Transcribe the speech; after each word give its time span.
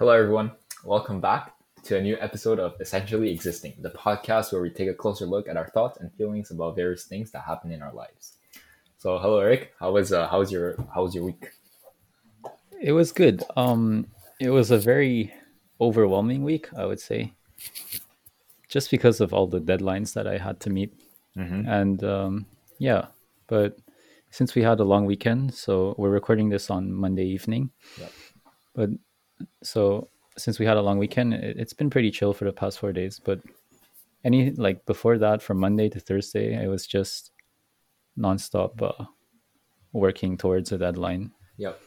Hello, 0.00 0.12
everyone. 0.12 0.52
Welcome 0.82 1.20
back 1.20 1.52
to 1.84 1.98
a 1.98 2.00
new 2.02 2.16
episode 2.20 2.58
of 2.58 2.74
Essentially 2.80 3.30
Existing, 3.30 3.74
the 3.80 3.90
podcast 3.90 4.50
where 4.50 4.62
we 4.62 4.70
take 4.70 4.88
a 4.88 4.94
closer 4.94 5.26
look 5.26 5.46
at 5.46 5.58
our 5.58 5.68
thoughts 5.68 6.00
and 6.00 6.10
feelings 6.14 6.50
about 6.50 6.74
various 6.74 7.04
things 7.04 7.30
that 7.32 7.42
happen 7.42 7.70
in 7.70 7.82
our 7.82 7.92
lives. 7.92 8.38
So, 8.96 9.18
hello, 9.18 9.38
Eric. 9.40 9.72
How 9.78 9.92
was 9.92 10.10
uh, 10.12 10.26
how 10.26 10.38
was 10.38 10.50
your 10.50 10.74
how 10.94 11.02
was 11.02 11.14
your 11.14 11.24
week? 11.24 11.44
It 12.80 12.92
was 12.92 13.12
good. 13.12 13.44
Um, 13.56 14.06
it 14.40 14.48
was 14.50 14.70
a 14.70 14.78
very 14.78 15.34
overwhelming 15.80 16.44
week, 16.44 16.68
I 16.74 16.86
would 16.86 17.00
say, 17.00 17.34
just 18.68 18.90
because 18.90 19.20
of 19.20 19.34
all 19.34 19.46
the 19.46 19.60
deadlines 19.60 20.14
that 20.14 20.26
I 20.26 20.38
had 20.38 20.60
to 20.60 20.70
meet, 20.70 20.94
Mhm. 21.36 21.68
and 21.68 22.02
um, 22.04 22.46
yeah. 22.78 23.06
But 23.48 23.76
since 24.30 24.54
we 24.54 24.62
had 24.62 24.80
a 24.80 24.84
long 24.84 25.04
weekend, 25.04 25.52
so 25.52 25.94
we're 25.98 26.10
recording 26.10 26.48
this 26.48 26.70
on 26.70 26.90
Monday 26.92 27.26
evening. 27.26 27.70
Yep. 27.98 28.12
But 28.74 28.90
so 29.62 30.08
since 30.38 30.58
we 30.58 30.66
had 30.66 30.76
a 30.76 30.82
long 30.82 30.98
weekend, 30.98 31.34
it, 31.34 31.56
it's 31.58 31.72
been 31.72 31.90
pretty 31.90 32.10
chill 32.10 32.32
for 32.32 32.44
the 32.44 32.52
past 32.52 32.78
four 32.78 32.92
days. 32.92 33.20
But 33.22 33.40
any 34.24 34.50
like 34.52 34.84
before 34.86 35.18
that, 35.18 35.42
from 35.42 35.58
Monday 35.58 35.88
to 35.90 36.00
Thursday, 36.00 36.54
it 36.62 36.68
was 36.68 36.86
just 36.86 37.32
nonstop 38.18 38.80
uh, 38.82 39.04
working 39.92 40.36
towards 40.36 40.72
a 40.72 40.78
deadline. 40.78 41.32
Yep. 41.56 41.80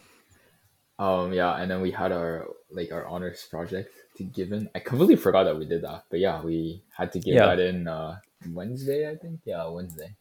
Um. 1.00 1.34
Yeah, 1.34 1.56
and 1.56 1.70
then 1.72 1.82
we 1.82 1.92
had 1.92 2.12
our 2.12 2.46
like 2.70 2.92
our 2.92 3.06
honors 3.08 3.46
project 3.50 3.90
to 4.18 4.24
give 4.24 4.52
in. 4.52 4.70
I 4.76 4.80
completely 4.80 5.16
forgot 5.16 5.46
that 5.46 5.58
we 5.58 5.66
did 5.66 5.84
that, 5.84 6.04
but 6.10 6.20
yeah, 6.20 6.42
we 6.42 6.84
had 6.96 7.12
to 7.14 7.20
give 7.20 7.34
Yeah. 7.36 7.48
that 7.48 7.60
in 7.60 7.88
uh, 7.88 8.18
Wednesday. 8.50 9.10
I 9.10 9.16
think. 9.16 9.42
Yeah, 9.46 9.68
Wednesday. 9.70 10.16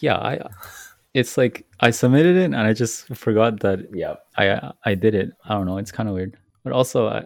yeah 0.00 0.16
i 0.18 0.38
it's 1.14 1.36
like 1.36 1.66
i 1.80 1.90
submitted 1.90 2.36
it 2.36 2.44
and 2.44 2.56
i 2.56 2.72
just 2.72 3.06
forgot 3.16 3.60
that 3.60 3.80
Yep. 3.92 4.24
i 4.36 4.72
i 4.84 4.94
did 4.94 5.14
it. 5.14 5.30
I 5.44 5.54
don't 5.54 5.66
know. 5.66 5.78
It's 5.78 5.92
kind 5.92 6.08
of 6.08 6.14
weird. 6.14 6.36
But 6.62 6.72
also 6.72 7.08
I, 7.08 7.24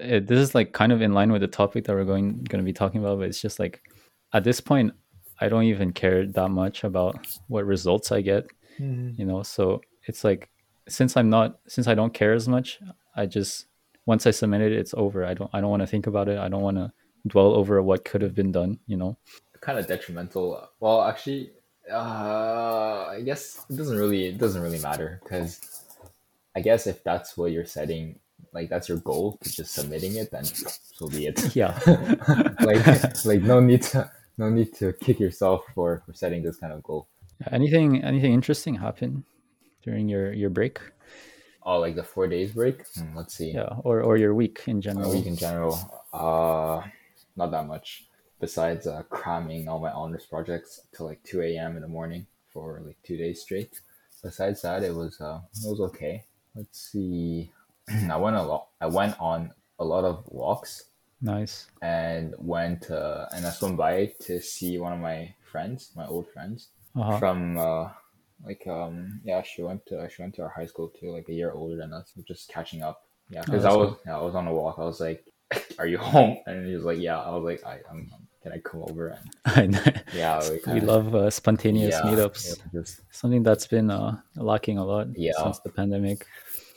it, 0.00 0.26
this 0.26 0.38
is 0.38 0.54
like 0.54 0.72
kind 0.72 0.92
of 0.92 1.02
in 1.02 1.12
line 1.12 1.32
with 1.32 1.42
the 1.42 1.48
topic 1.48 1.84
that 1.84 1.94
we're 1.94 2.04
going 2.04 2.42
going 2.44 2.62
to 2.62 2.64
be 2.64 2.72
talking 2.72 3.00
about 3.00 3.18
but 3.18 3.28
it's 3.28 3.42
just 3.42 3.58
like 3.58 3.82
at 4.32 4.44
this 4.44 4.60
point 4.60 4.92
i 5.40 5.48
don't 5.48 5.64
even 5.64 5.92
care 5.92 6.26
that 6.26 6.48
much 6.48 6.84
about 6.84 7.26
what 7.48 7.66
results 7.66 8.10
i 8.12 8.20
get 8.20 8.48
mm-hmm. 8.80 9.10
you 9.20 9.26
know? 9.26 9.42
So 9.42 9.82
it's 10.06 10.24
like 10.24 10.48
since 10.88 11.16
i'm 11.16 11.28
not 11.28 11.58
since 11.66 11.88
i 11.88 11.94
don't 11.94 12.14
care 12.14 12.32
as 12.32 12.48
much 12.48 12.80
i 13.16 13.26
just 13.26 13.66
once 14.06 14.26
i 14.26 14.30
submit 14.30 14.60
it 14.60 14.72
it's 14.72 14.94
over. 14.94 15.24
I 15.24 15.34
don't 15.34 15.50
i 15.52 15.60
don't 15.60 15.70
want 15.70 15.82
to 15.82 15.86
think 15.86 16.06
about 16.06 16.28
it. 16.28 16.38
I 16.38 16.48
don't 16.48 16.62
want 16.62 16.76
to 16.78 16.92
dwell 17.26 17.54
over 17.54 17.82
what 17.82 18.04
could 18.04 18.22
have 18.22 18.34
been 18.34 18.52
done 18.52 18.78
you 18.86 18.96
know? 18.96 19.18
Kind 19.60 19.78
of 19.78 19.86
detrimental. 19.86 20.68
Well, 20.80 21.02
actually, 21.02 21.50
uh, 21.92 23.06
I 23.10 23.22
guess 23.24 23.64
it 23.70 23.76
doesn't 23.76 23.96
really 23.96 24.26
it 24.26 24.38
doesn't 24.38 24.62
really 24.62 24.78
matter 24.80 25.20
because 25.22 25.60
I 26.56 26.60
guess 26.60 26.86
if 26.86 27.02
that's 27.04 27.36
what 27.36 27.52
you're 27.52 27.64
setting, 27.66 28.18
like 28.52 28.68
that's 28.68 28.88
your 28.88 28.98
goal 28.98 29.38
to 29.42 29.52
just 29.52 29.74
submitting 29.74 30.16
it, 30.16 30.30
then 30.30 30.44
so 30.44 31.08
be 31.08 31.26
it. 31.26 31.54
yeah 31.56 31.78
like 32.60 33.24
like 33.24 33.42
no 33.42 33.60
need 33.60 33.82
to 33.82 34.10
no 34.38 34.50
need 34.50 34.74
to 34.74 34.92
kick 34.94 35.20
yourself 35.20 35.64
for 35.74 36.02
for 36.06 36.12
setting 36.12 36.42
this 36.42 36.56
kind 36.56 36.72
of 36.72 36.82
goal. 36.82 37.08
anything 37.52 38.02
anything 38.02 38.32
interesting 38.32 38.74
happen 38.74 39.24
during 39.82 40.08
your 40.08 40.32
your 40.32 40.50
break 40.50 40.80
Oh, 41.68 41.80
like 41.80 41.96
the 41.96 42.04
four 42.04 42.28
days 42.28 42.52
break. 42.52 42.86
Hmm, 42.94 43.16
let's 43.16 43.34
see. 43.34 43.50
yeah 43.50 43.74
or 43.82 44.00
or 44.00 44.16
your 44.16 44.34
week 44.34 44.62
in 44.68 44.78
A 44.78 44.80
general 44.80 45.10
week 45.10 45.26
in 45.26 45.34
general, 45.36 45.74
uh, 46.12 46.80
not 47.34 47.50
that 47.50 47.66
much. 47.66 48.05
Besides 48.40 48.86
uh, 48.86 49.02
cramming 49.08 49.68
all 49.68 49.78
my 49.78 49.90
honors 49.90 50.26
projects 50.26 50.80
till 50.94 51.06
like 51.06 51.22
two 51.22 51.42
a.m. 51.42 51.76
in 51.76 51.82
the 51.82 51.88
morning 51.88 52.26
for 52.50 52.82
like 52.84 52.98
two 53.02 53.16
days 53.16 53.42
straight. 53.42 53.80
Besides 54.22 54.62
that, 54.62 54.82
it 54.82 54.94
was 54.94 55.20
uh, 55.20 55.40
it 55.62 55.68
was 55.68 55.80
okay. 55.80 56.24
Let's 56.54 56.90
see. 56.92 57.50
I 58.10 58.16
went 58.16 58.36
a 58.36 58.42
lot. 58.42 58.68
I 58.80 58.86
went 58.86 59.18
on 59.20 59.52
a 59.78 59.84
lot 59.84 60.04
of 60.04 60.24
walks 60.28 60.84
nice 61.20 61.66
and 61.82 62.34
went 62.38 62.90
uh, 62.90 63.26
and 63.34 63.46
I 63.46 63.50
swam 63.50 63.76
by 63.76 64.12
to 64.20 64.40
see 64.40 64.78
one 64.78 64.92
of 64.92 64.98
my 64.98 65.34
friends, 65.50 65.92
my 65.96 66.06
old 66.06 66.30
friends 66.30 66.68
uh-huh. 66.94 67.18
from 67.18 67.58
uh, 67.58 67.88
like 68.44 68.66
um 68.66 69.20
yeah 69.24 69.42
she 69.42 69.62
went 69.62 69.84
to 69.86 70.08
she 70.08 70.22
went 70.22 70.34
to 70.34 70.42
our 70.42 70.48
high 70.48 70.66
school 70.66 70.88
too 70.88 71.10
like 71.10 71.28
a 71.28 71.32
year 71.32 71.52
older 71.52 71.76
than 71.76 71.92
us 71.92 72.12
We're 72.16 72.24
just 72.24 72.48
catching 72.48 72.82
up 72.82 73.04
yeah 73.30 73.42
because 73.44 73.64
Oh, 73.64 73.70
I 73.70 73.76
was 73.76 73.94
yeah, 74.06 74.18
I 74.18 74.22
was 74.22 74.34
on 74.34 74.46
a 74.46 74.52
walk 74.52 74.78
I 74.78 74.84
was 74.84 75.00
like 75.00 75.24
are 75.78 75.86
you 75.86 75.98
home 75.98 76.38
and 76.46 76.66
he 76.66 76.74
was 76.74 76.84
like 76.84 76.98
yeah 76.98 77.20
I 77.20 77.30
was 77.30 77.44
like 77.44 77.64
I 77.64 77.80
I'm, 77.90 78.10
can 78.46 78.52
I 78.52 78.60
come 78.60 78.82
over 78.88 79.08
and 79.08 79.30
I 79.44 79.66
know. 79.66 79.92
yeah 80.14 80.40
we, 80.66 80.74
we 80.74 80.80
love 80.80 81.14
uh, 81.14 81.30
spontaneous 81.30 81.94
yeah, 81.96 82.02
meetups. 82.10 82.58
yeah, 82.72 82.80
just- 82.80 83.00
something 83.10 83.42
that's 83.42 83.66
been 83.66 83.90
uh, 83.90 84.18
lacking 84.36 84.78
a 84.78 84.84
lot 84.84 85.08
Yeah. 85.16 85.32
since 85.42 85.58
the 85.60 85.70
pandemic. 85.70 86.26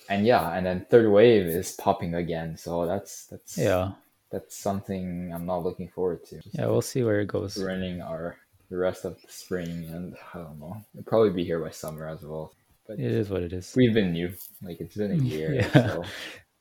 And 0.10 0.26
yeah 0.26 0.56
and 0.58 0.66
then 0.66 0.86
third 0.90 1.08
wave 1.12 1.46
is 1.46 1.74
popping 1.74 2.16
again 2.16 2.58
so 2.58 2.88
that's 2.88 3.28
that's 3.28 3.56
yeah. 3.58 3.92
that's 4.32 4.58
something 4.58 5.32
I'm 5.34 5.46
not 5.46 5.64
looking 5.64 5.90
forward 5.90 6.26
to. 6.30 6.36
Just 6.42 6.56
yeah 6.58 6.66
we'll 6.66 6.82
see 6.82 7.04
where 7.04 7.20
it 7.22 7.28
goes. 7.28 7.62
Running 7.62 8.02
our 8.02 8.38
the 8.72 8.78
rest 8.78 9.06
of 9.06 9.22
the 9.22 9.28
spring 9.32 9.70
and 9.94 10.16
I 10.34 10.40
don't 10.40 10.60
know 10.60 10.76
it'll 10.96 11.06
probably 11.06 11.30
be 11.32 11.44
here 11.44 11.60
by 11.60 11.70
summer 11.70 12.08
as 12.10 12.22
well 12.24 12.54
but 12.88 12.98
it 13.00 13.12
is 13.22 13.30
what 13.30 13.44
it 13.44 13.54
is. 13.54 13.74
we've 13.78 13.94
been 13.94 14.12
new 14.14 14.34
like 14.64 14.82
it's 14.82 14.96
been 14.98 15.12
a 15.12 15.16
year 15.36 15.54
Yeah. 15.54 15.72
so 15.94 16.04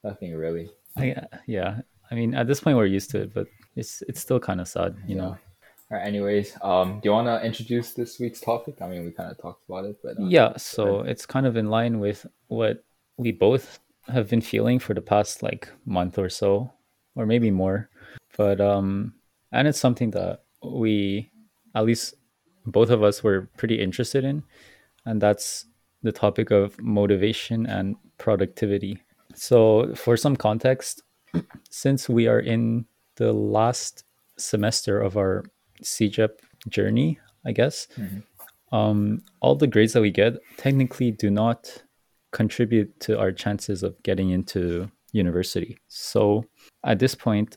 nothing 0.04 0.34
really. 0.34 0.68
I, 0.98 1.16
yeah 1.46 1.80
i 2.10 2.14
mean 2.14 2.34
at 2.34 2.46
this 2.48 2.60
point 2.60 2.76
we're 2.76 2.86
used 2.98 3.10
to 3.12 3.18
it 3.22 3.32
but 3.32 3.46
it's 3.78 4.02
it's 4.08 4.20
still 4.20 4.40
kind 4.40 4.60
of 4.60 4.68
sad 4.68 4.96
you 5.06 5.14
know 5.14 5.36
All 5.90 5.96
right. 5.96 6.06
Anyways, 6.06 6.52
um, 6.60 7.00
do 7.00 7.08
you 7.08 7.12
want 7.12 7.28
to 7.28 7.40
introduce 7.46 7.94
this 7.94 8.20
week's 8.20 8.40
topic? 8.40 8.82
I 8.82 8.88
mean, 8.88 9.06
we 9.06 9.10
kind 9.10 9.30
of 9.32 9.40
talked 9.40 9.64
about 9.66 9.86
it, 9.86 9.96
but 10.04 10.20
uh, 10.20 10.28
yeah 10.28 10.52
so 10.58 11.00
it's 11.00 11.24
kind 11.24 11.46
of 11.46 11.56
in 11.56 11.70
line 11.70 11.98
with 11.98 12.26
what 12.48 12.84
we 13.16 13.32
both 13.32 13.80
have 14.06 14.28
been 14.28 14.40
feeling 14.40 14.78
for 14.78 14.94
the 14.94 15.00
past 15.00 15.42
like 15.42 15.68
month 15.84 16.18
or 16.18 16.28
so 16.28 16.70
or 17.14 17.26
maybe 17.26 17.50
more 17.50 17.90
but 18.36 18.60
um 18.60 19.12
and 19.52 19.68
it's 19.68 19.78
something 19.78 20.10
that 20.10 20.44
we 20.62 21.30
at 21.74 21.84
least 21.84 22.14
both 22.66 22.90
of 22.90 23.02
us 23.02 23.22
were 23.22 23.48
pretty 23.56 23.80
interested 23.80 24.24
in 24.24 24.42
and 25.04 25.20
that's 25.20 25.66
the 26.02 26.12
topic 26.12 26.50
of 26.50 26.80
motivation 26.80 27.66
and 27.66 27.96
productivity 28.18 29.02
so 29.34 29.94
for 29.94 30.16
some 30.16 30.36
context 30.36 31.02
since 31.70 32.08
we 32.08 32.26
are 32.26 32.40
in 32.40 32.84
the 33.18 33.32
last 33.32 34.04
semester 34.36 35.00
of 35.00 35.16
our 35.16 35.44
CEGEP 35.82 36.32
journey 36.68 37.18
i 37.44 37.52
guess 37.52 37.86
Mhm. 37.98 38.22
um, 38.72 39.22
all 39.40 39.54
the 39.56 39.66
grades 39.74 39.92
that 39.94 40.02
we 40.02 40.10
get 40.10 40.32
technically 40.56 41.10
do 41.24 41.28
not 41.30 41.60
contribute 42.30 42.90
to 43.00 43.18
our 43.18 43.32
chances 43.32 43.82
of 43.82 43.92
getting 44.02 44.28
into 44.30 44.90
university. 45.12 45.78
So 45.88 46.44
at 46.84 46.98
this 46.98 47.14
point, 47.14 47.56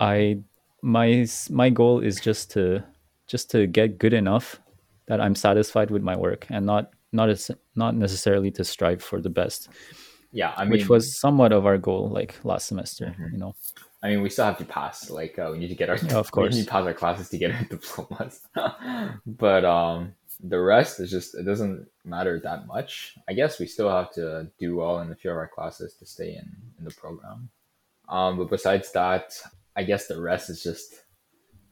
I 0.00 0.42
my 0.82 1.26
my 1.62 1.70
goal 1.70 2.00
is 2.08 2.20
just 2.20 2.50
to 2.54 2.82
just 3.32 3.50
to 3.52 3.66
get 3.66 3.98
good 3.98 4.12
enough 4.12 4.60
that 5.08 5.18
I'm 5.24 5.34
satisfied 5.34 5.90
with 5.90 6.02
my 6.02 6.16
work 6.26 6.46
and 6.50 6.66
not 6.66 6.84
not 7.12 7.30
as 7.30 7.50
not 7.74 7.94
necessarily 7.96 8.50
to 8.58 8.64
strive 8.64 9.00
for 9.02 9.18
the 9.22 9.30
best, 9.30 9.68
yeah, 10.32 10.52
I 10.58 10.64
mean, 10.64 10.72
which 10.72 10.88
was 10.90 11.18
somewhat 11.18 11.52
of 11.52 11.64
our 11.64 11.78
goal 11.78 12.10
like 12.18 12.32
last 12.44 12.66
semester. 12.68 13.06
Mhm. 13.18 13.32
You 13.32 13.38
know, 13.38 13.54
I 14.02 14.08
mean, 14.08 14.22
we 14.22 14.30
still 14.30 14.44
have 14.46 14.58
to 14.58 14.64
pass. 14.64 15.10
Like, 15.10 15.38
uh, 15.38 15.50
we 15.52 15.58
need 15.58 15.68
to 15.68 15.74
get 15.76 15.88
our 15.88 15.96
Yeah, 15.96 16.16
of 16.16 16.30
course. 16.32 16.52
we 16.54 16.58
need 16.60 16.64
to 16.64 16.70
pass 16.70 16.84
our 16.84 16.94
classes 16.94 17.28
to 17.30 17.38
get 17.38 17.52
our 17.52 17.62
diplomas. 17.70 18.40
but 19.26 19.64
um, 19.64 20.14
the 20.40 20.58
rest 20.60 20.98
is 20.98 21.10
just 21.10 21.34
it 21.36 21.44
doesn't 21.44 21.86
matter 22.04 22.40
that 22.42 22.66
much. 22.66 23.16
I 23.28 23.32
guess 23.32 23.60
we 23.60 23.66
still 23.66 23.88
have 23.88 24.10
to 24.14 24.50
do 24.58 24.76
well 24.76 24.98
in 25.00 25.12
a 25.12 25.14
few 25.14 25.30
of 25.30 25.36
our 25.36 25.46
classes 25.48 25.94
to 26.00 26.06
stay 26.06 26.30
in 26.34 26.50
in 26.78 26.84
the 26.84 26.90
program. 26.90 27.48
Um, 28.08 28.38
but 28.38 28.50
besides 28.50 28.90
that, 28.92 29.34
I 29.76 29.84
guess 29.84 30.06
the 30.08 30.20
rest 30.20 30.50
is 30.50 30.62
just 30.62 30.94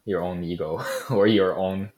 your 0.04 0.22
own 0.22 0.44
ego 0.44 0.84
or 1.10 1.26
your 1.26 1.56
own. 1.56 1.90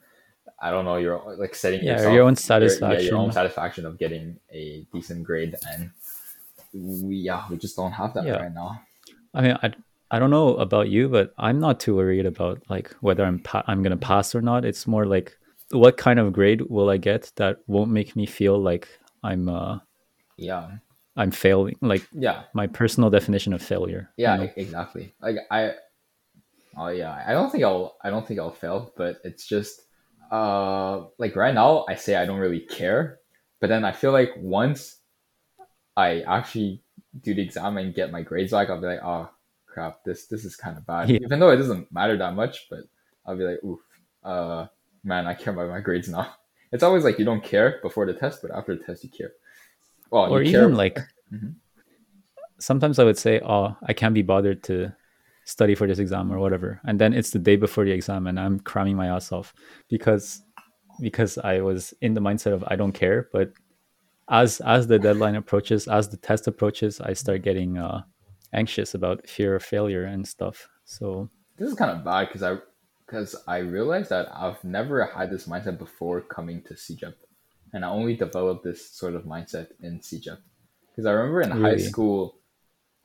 I 0.61 0.71
don't 0.71 0.85
know. 0.87 0.97
Your 0.97 1.21
like 1.39 1.55
setting 1.55 1.83
yeah, 1.85 1.93
yourself 1.93 2.15
your 2.15 2.23
own 2.23 2.31
your- 2.31 2.37
satisfaction. 2.37 3.05
yeah, 3.05 3.11
your 3.11 3.19
own 3.19 3.33
satisfaction 3.33 3.85
of 3.85 3.99
getting 3.99 4.39
a 4.51 4.87
decent 4.93 5.25
grade, 5.25 5.57
and 5.73 5.91
we 6.73 7.17
yeah 7.17 7.45
we 7.51 7.59
just 7.59 7.77
don't 7.77 7.93
have 7.93 8.15
that 8.15 8.25
Yeah. 8.25 8.37
right 8.41 8.55
now. 8.55 8.81
I 9.35 9.41
mean, 9.43 9.59
I, 9.63 9.73
I 10.13 10.19
don't 10.19 10.31
know 10.31 10.55
about 10.57 10.91
you, 10.91 11.09
but 11.09 11.33
I'm 11.39 11.59
not 11.59 11.81
too 11.81 11.97
worried 11.97 12.27
about 12.27 12.63
like 12.69 12.93
whether 13.01 13.25
I'm 13.25 13.39
pa- 13.39 13.65
I'm 13.67 13.83
gonna 13.83 13.97
pass 13.97 14.35
or 14.35 14.43
not. 14.43 14.67
It's 14.67 14.87
more 14.87 15.07
like 15.07 15.37
what 15.71 15.97
kind 15.97 16.21
of 16.21 16.35
grade 16.35 16.61
will 16.69 16.91
I 16.91 16.99
get 16.99 17.33
that 17.37 17.57
won't 17.67 17.91
make 17.91 18.15
me 18.15 18.27
feel 18.27 18.61
like 18.63 18.89
I'm 19.25 19.49
uh 19.49 19.79
Yeah, 20.37 20.71
I'm 21.17 21.31
failing. 21.31 21.77
Like 21.81 22.07
yeah, 22.13 22.43
my 22.53 22.67
personal 22.67 23.09
definition 23.09 23.55
of 23.55 23.63
failure. 23.63 24.11
you 24.19 24.25
yeah, 24.25 24.37
know? 24.37 24.45
e- 24.45 24.53
exactly. 24.57 25.15
Like 25.23 25.37
I, 25.51 25.73
oh 26.77 26.89
yeah, 26.89 27.25
I 27.27 27.33
don't 27.33 27.51
think 27.51 27.65
I'll 27.65 27.97
I 28.05 28.11
don't 28.11 28.29
think 28.29 28.39
I'll 28.39 28.53
fail, 28.53 28.93
but 28.97 29.17
it's 29.25 29.47
just 29.49 29.81
uh 30.31 31.05
like 31.19 31.37
right 31.37 31.55
now 31.55 31.87
I 31.89 31.95
say 31.95 32.17
I 32.17 32.27
don't 32.27 32.39
really 32.39 32.61
care, 32.61 33.19
but 33.61 33.69
then 33.69 33.83
I 33.83 33.93
feel 33.93 34.13
like 34.13 34.33
once 34.37 34.99
I 35.97 36.21
actually 36.21 36.83
do 37.19 37.33
the 37.33 37.43
exam 37.43 37.79
and 37.79 37.95
get 37.95 38.13
my 38.13 38.21
grades 38.21 38.53
back, 38.53 38.69
I'll 38.69 38.81
be 38.81 38.87
like, 38.89 39.03
oh 39.03 39.31
crap, 39.73 40.05
this 40.05 40.27
this 40.27 40.45
is 40.45 40.55
kind 40.57 40.77
of 40.77 40.87
bad. 40.87 41.09
Yeah. 41.11 41.21
Even 41.25 41.41
though 41.41 41.51
it 41.51 41.57
doesn't 41.57 41.91
matter 41.93 42.17
that 42.19 42.35
much, 42.35 42.67
but 42.71 42.81
I'll 43.27 43.37
be 43.37 43.45
like, 43.45 43.63
oof, 43.65 43.81
uh, 44.25 44.67
man, 45.03 45.27
I 45.27 45.35
care 45.35 45.53
about 45.53 45.69
my 45.71 45.81
grades 45.81 46.09
now. 46.09 46.27
It's 46.75 46.83
always 46.83 47.05
like 47.05 47.19
you 47.19 47.27
don't 47.27 47.45
care 47.45 47.81
before 47.83 48.07
the 48.07 48.15
test, 48.15 48.41
but 48.41 48.51
after 48.51 48.75
the 48.75 48.83
test 48.83 49.05
you 49.05 49.11
care. 49.11 49.33
Well, 50.11 50.33
or 50.33 50.43
you 50.43 50.51
care. 50.53 50.63
even 50.65 50.75
like 50.75 50.99
Mhm. 51.35 51.57
sometimes 52.59 52.99
I 52.99 53.05
would 53.05 53.19
say, 53.19 53.41
"Oh, 53.45 53.77
I 53.91 53.93
can't 53.93 54.15
be 54.15 54.23
bothered 54.23 54.63
to 54.69 54.93
study 55.45 55.75
for 55.75 55.87
this 55.87 55.99
exam 55.99 56.33
or 56.33 56.39
whatever," 56.39 56.81
and 56.87 56.99
then 57.01 57.13
it's 57.13 57.31
the 57.31 57.39
day 57.39 57.57
before 57.57 57.85
the 57.85 57.93
exam, 57.93 58.27
and 58.27 58.41
I'm 58.41 58.57
cramming 58.61 58.97
my 58.97 59.09
ass 59.15 59.33
off 59.33 59.53
because 59.89 60.41
because 61.01 61.37
I 61.39 61.61
was 61.61 61.93
in 62.01 62.15
the 62.15 62.21
mindset 62.21 62.53
of 62.57 62.65
I 62.73 62.77
don't 62.77 62.93
care. 62.93 63.29
But 63.33 63.53
as 64.29 64.61
as 64.65 64.87
the 64.87 64.99
deadline 64.99 65.37
approaches, 65.37 65.89
as 65.89 66.09
the 66.09 66.17
test 66.17 66.47
approaches, 66.47 67.01
I 67.01 67.13
start 67.13 67.43
getting 67.43 67.77
uh, 67.77 68.03
anxious 68.53 68.95
about 68.95 69.29
fear 69.29 69.55
of 69.55 69.63
failure 69.63 70.05
and 70.05 70.27
stuff. 70.27 70.69
So 70.85 71.31
this 71.57 71.69
is 71.71 71.75
kind 71.75 71.91
of 71.91 72.05
bad 72.05 72.29
because 72.29 72.43
I 72.43 72.57
because 73.07 73.37
I 73.47 73.59
realized 73.59 74.11
that 74.11 74.29
I've 74.35 74.63
never 74.65 75.05
had 75.05 75.31
this 75.31 75.47
mindset 75.47 75.79
before 75.79 76.23
coming 76.23 76.63
to 76.63 76.75
CEGEP, 76.75 77.15
and 77.73 77.85
I 77.85 77.89
only 77.89 78.17
developed 78.17 78.65
this 78.65 78.91
sort 78.91 79.15
of 79.15 79.25
mindset 79.25 79.69
in 79.81 80.01
CEGEP. 80.01 80.39
Because 80.91 81.07
I 81.07 81.13
remember 81.13 81.43
in 81.43 81.51
really? 81.51 81.83
high 81.83 81.89
school, 81.89 82.39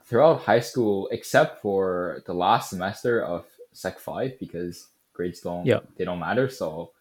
throughout 0.04 0.42
high 0.42 0.60
school, 0.60 1.10
except 1.12 1.62
for 1.62 2.24
the 2.26 2.34
last 2.34 2.70
semester 2.70 3.22
of 3.22 3.46
Sec 3.74 4.00
Five, 4.00 4.40
because 4.40 4.88
grades 5.14 5.42
don't 5.42 5.66
yeah. 5.66 5.80
they 5.98 6.06
don't 6.06 6.20
matter. 6.20 6.50
So 6.50 6.92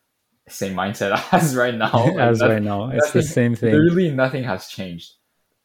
same 0.48 0.74
mindset 0.74 1.20
as 1.32 1.56
right 1.56 1.74
now. 1.74 2.06
As 2.18 2.40
right 2.40 2.62
now, 2.62 2.90
it's 2.90 3.06
nothing, 3.06 3.20
the 3.20 3.26
same 3.26 3.54
thing. 3.54 3.74
Really, 3.74 4.10
nothing 4.10 4.44
has 4.44 4.68
changed. 4.68 5.14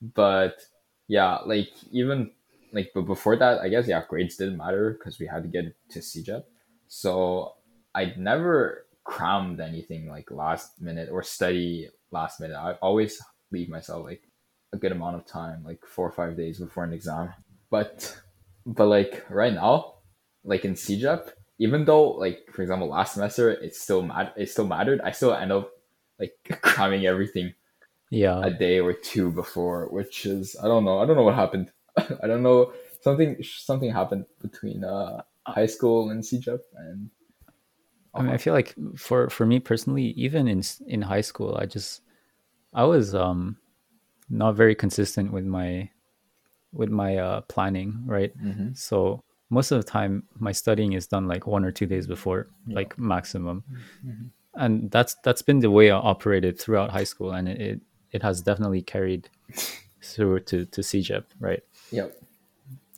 But 0.01 0.57
yeah, 1.07 1.39
like 1.45 1.69
even 1.91 2.31
like 2.73 2.91
but 2.93 3.03
before 3.03 3.35
that, 3.37 3.59
I 3.59 3.69
guess 3.69 3.87
yeah, 3.87 4.03
grades 4.07 4.37
didn't 4.37 4.57
matter 4.57 4.97
because 4.97 5.19
we 5.19 5.27
had 5.27 5.43
to 5.43 5.49
get 5.49 5.75
to 5.89 5.99
CEGEP. 5.99 6.43
So 6.87 7.53
I'd 7.95 8.17
never 8.17 8.85
crammed 9.03 9.59
anything 9.59 10.07
like 10.07 10.31
last 10.31 10.81
minute 10.81 11.09
or 11.11 11.23
study 11.23 11.89
last 12.11 12.39
minute. 12.39 12.55
I 12.55 12.73
always 12.81 13.21
leave 13.51 13.69
myself 13.69 14.05
like 14.05 14.23
a 14.73 14.77
good 14.77 14.91
amount 14.91 15.15
of 15.15 15.25
time, 15.25 15.63
like 15.65 15.85
four 15.85 16.07
or 16.07 16.11
five 16.11 16.37
days 16.37 16.59
before 16.59 16.83
an 16.83 16.93
exam. 16.93 17.33
But 17.69 18.17
but 18.65 18.87
like 18.87 19.25
right 19.29 19.53
now, 19.53 19.95
like 20.43 20.65
in 20.65 20.73
CEGEP, 20.73 21.31
even 21.59 21.85
though 21.85 22.11
like 22.11 22.47
for 22.53 22.61
example 22.61 22.87
last 22.87 23.13
semester 23.13 23.49
it 23.49 23.75
still 23.75 24.01
mat- 24.01 24.33
it 24.37 24.49
still 24.49 24.67
mattered, 24.67 25.01
I 25.01 25.11
still 25.11 25.33
end 25.33 25.51
up 25.51 25.71
like 26.19 26.33
cramming 26.61 27.05
everything 27.05 27.53
yeah 28.09 28.41
a 28.43 28.51
day 28.51 28.79
or 28.79 28.93
two 28.93 29.31
before, 29.31 29.87
which 29.89 30.25
is 30.25 30.55
I 30.61 30.67
don't 30.67 30.85
know. 30.85 30.99
I 30.99 31.05
don't 31.05 31.15
know 31.15 31.23
what 31.23 31.35
happened. 31.35 31.71
I 32.23 32.27
don't 32.27 32.43
know. 32.43 32.73
Something 33.01 33.37
something 33.43 33.91
happened 33.91 34.25
between 34.41 34.83
uh 34.83 35.21
high 35.45 35.65
school 35.65 36.09
and 36.11 36.23
CEGEP 36.23 36.59
and 36.75 37.09
I 38.13 38.21
mean, 38.21 38.31
I 38.31 38.37
feel 38.37 38.53
like 38.53 38.75
for 38.97 39.29
for 39.29 39.45
me 39.45 39.59
personally, 39.59 40.07
even 40.17 40.47
in 40.47 40.61
in 40.85 41.01
high 41.01 41.21
school, 41.21 41.57
I 41.57 41.65
just 41.65 42.01
I 42.73 42.83
was 42.83 43.15
um 43.15 43.57
not 44.29 44.55
very 44.55 44.75
consistent 44.75 45.31
with 45.31 45.45
my 45.45 45.89
with 46.73 46.89
my 46.89 47.17
uh, 47.17 47.41
planning, 47.41 48.03
right? 48.05 48.37
Mm-hmm. 48.37 48.73
So 48.73 49.23
most 49.49 49.71
of 49.71 49.83
the 49.83 49.89
time, 49.89 50.23
my 50.39 50.51
studying 50.51 50.93
is 50.93 51.07
done 51.07 51.27
like 51.27 51.45
one 51.45 51.65
or 51.65 51.71
two 51.71 51.85
days 51.85 52.07
before, 52.07 52.47
yeah. 52.65 52.75
like 52.75 52.97
maximum, 52.97 53.63
mm-hmm. 54.05 54.27
and 54.55 54.89
that's 54.91 55.15
that's 55.23 55.41
been 55.41 55.59
the 55.59 55.71
way 55.71 55.91
I 55.91 55.97
operated 55.97 56.59
throughout 56.59 56.91
high 56.91 57.03
school, 57.03 57.31
and 57.31 57.47
it 57.47 57.81
it 58.11 58.23
has 58.23 58.41
definitely 58.41 58.81
carried 58.81 59.29
through 60.01 60.41
to 60.41 60.65
to 60.65 60.81
CEGEP, 60.81 61.25
right? 61.39 61.63
Yep. 61.91 62.21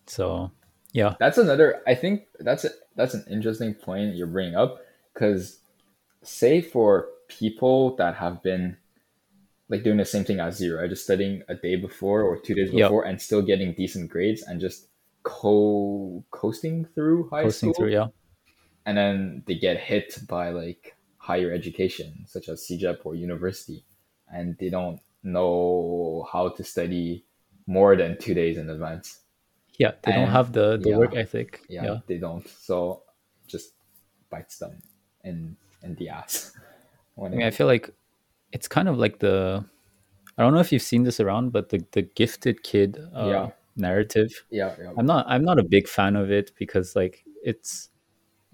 So 0.08 0.52
yeah, 0.92 1.16
that's 1.20 1.38
another. 1.38 1.82
I 1.88 1.96
think 1.96 2.28
that's 2.40 2.66
a, 2.66 2.70
that's 2.96 3.14
an 3.14 3.26
interesting 3.30 3.74
point 3.74 4.16
you're 4.16 4.28
bringing 4.28 4.56
up 4.56 4.80
because 5.14 5.60
say 6.22 6.62
for 6.62 7.08
people 7.28 7.96
that 7.98 8.16
have 8.16 8.42
been 8.44 8.78
like 9.70 9.84
doing 9.84 9.98
the 9.98 10.06
same 10.06 10.24
thing 10.24 10.40
as 10.40 10.58
zero, 10.58 10.82
right? 10.82 10.90
Just 10.90 11.04
studying 11.04 11.42
a 11.48 11.56
day 11.56 11.76
before 11.76 12.22
or 12.22 12.38
two 12.38 12.54
days 12.54 12.70
before 12.70 13.04
yep. 13.04 13.10
and 13.10 13.22
still 13.22 13.42
getting 13.42 13.74
decent 13.74 14.10
grades 14.10 14.44
and 14.44 14.62
just 14.62 14.88
co 15.24 16.24
coasting 16.32 16.86
through 16.94 17.30
high 17.30 17.44
coasting 17.44 17.74
school. 17.74 17.86
Through, 17.86 17.94
yeah. 17.94 18.08
And 18.86 18.98
then 18.98 19.44
they 19.48 19.56
get 19.56 19.78
hit 19.78 20.18
by 20.28 20.50
like 20.50 20.96
higher 21.18 21.52
education, 21.52 22.26
such 22.28 22.50
as 22.50 22.68
CEGEP 22.68 23.00
or 23.06 23.16
university, 23.16 23.84
and 24.32 24.58
they 24.60 24.70
don't 24.70 25.00
know 25.24 26.28
how 26.32 26.50
to 26.50 26.64
study 26.64 27.24
more 27.68 27.96
than 27.96 28.18
two 28.18 28.34
days 28.34 28.58
in 28.58 28.70
advance. 28.70 29.20
Yeah, 29.80 29.92
they 30.04 30.12
and, 30.12 30.26
don't 30.26 30.32
have 30.32 30.52
the, 30.54 30.78
the 30.78 30.92
yeah, 30.92 30.98
work 30.98 31.16
ethic. 31.16 31.62
Yeah, 31.68 31.84
yeah, 31.86 31.98
they 32.08 32.18
don't. 32.18 32.48
So 32.48 33.04
just 33.48 33.74
bites 34.30 34.58
them 34.58 34.82
in 35.24 35.58
in 35.82 35.96
the 35.96 36.10
ass. 36.10 36.56
I 37.24 37.30
mean, 37.30 37.44
I 37.44 37.52
feel 37.52 37.68
like 37.68 37.90
it's 38.52 38.68
kind 38.68 38.88
of 38.88 38.98
like 38.98 39.20
the 39.20 39.66
I 40.38 40.44
don't 40.44 40.54
know 40.54 40.60
if 40.60 40.72
you've 40.72 40.82
seen 40.82 41.04
this 41.04 41.20
around, 41.20 41.52
but 41.52 41.70
the 41.70 41.84
the 41.92 42.02
gifted 42.02 42.64
kid 42.64 42.98
uh, 43.16 43.28
yeah. 43.28 43.50
narrative. 43.76 44.46
Yeah, 44.50 44.76
yeah, 44.80 44.92
I'm 44.98 45.06
not 45.06 45.26
I'm 45.28 45.44
not 45.44 45.60
a 45.60 45.64
big 45.64 45.88
fan 45.88 46.16
of 46.16 46.32
it 46.32 46.52
because 46.58 46.96
like 46.96 47.24
it's 47.44 47.90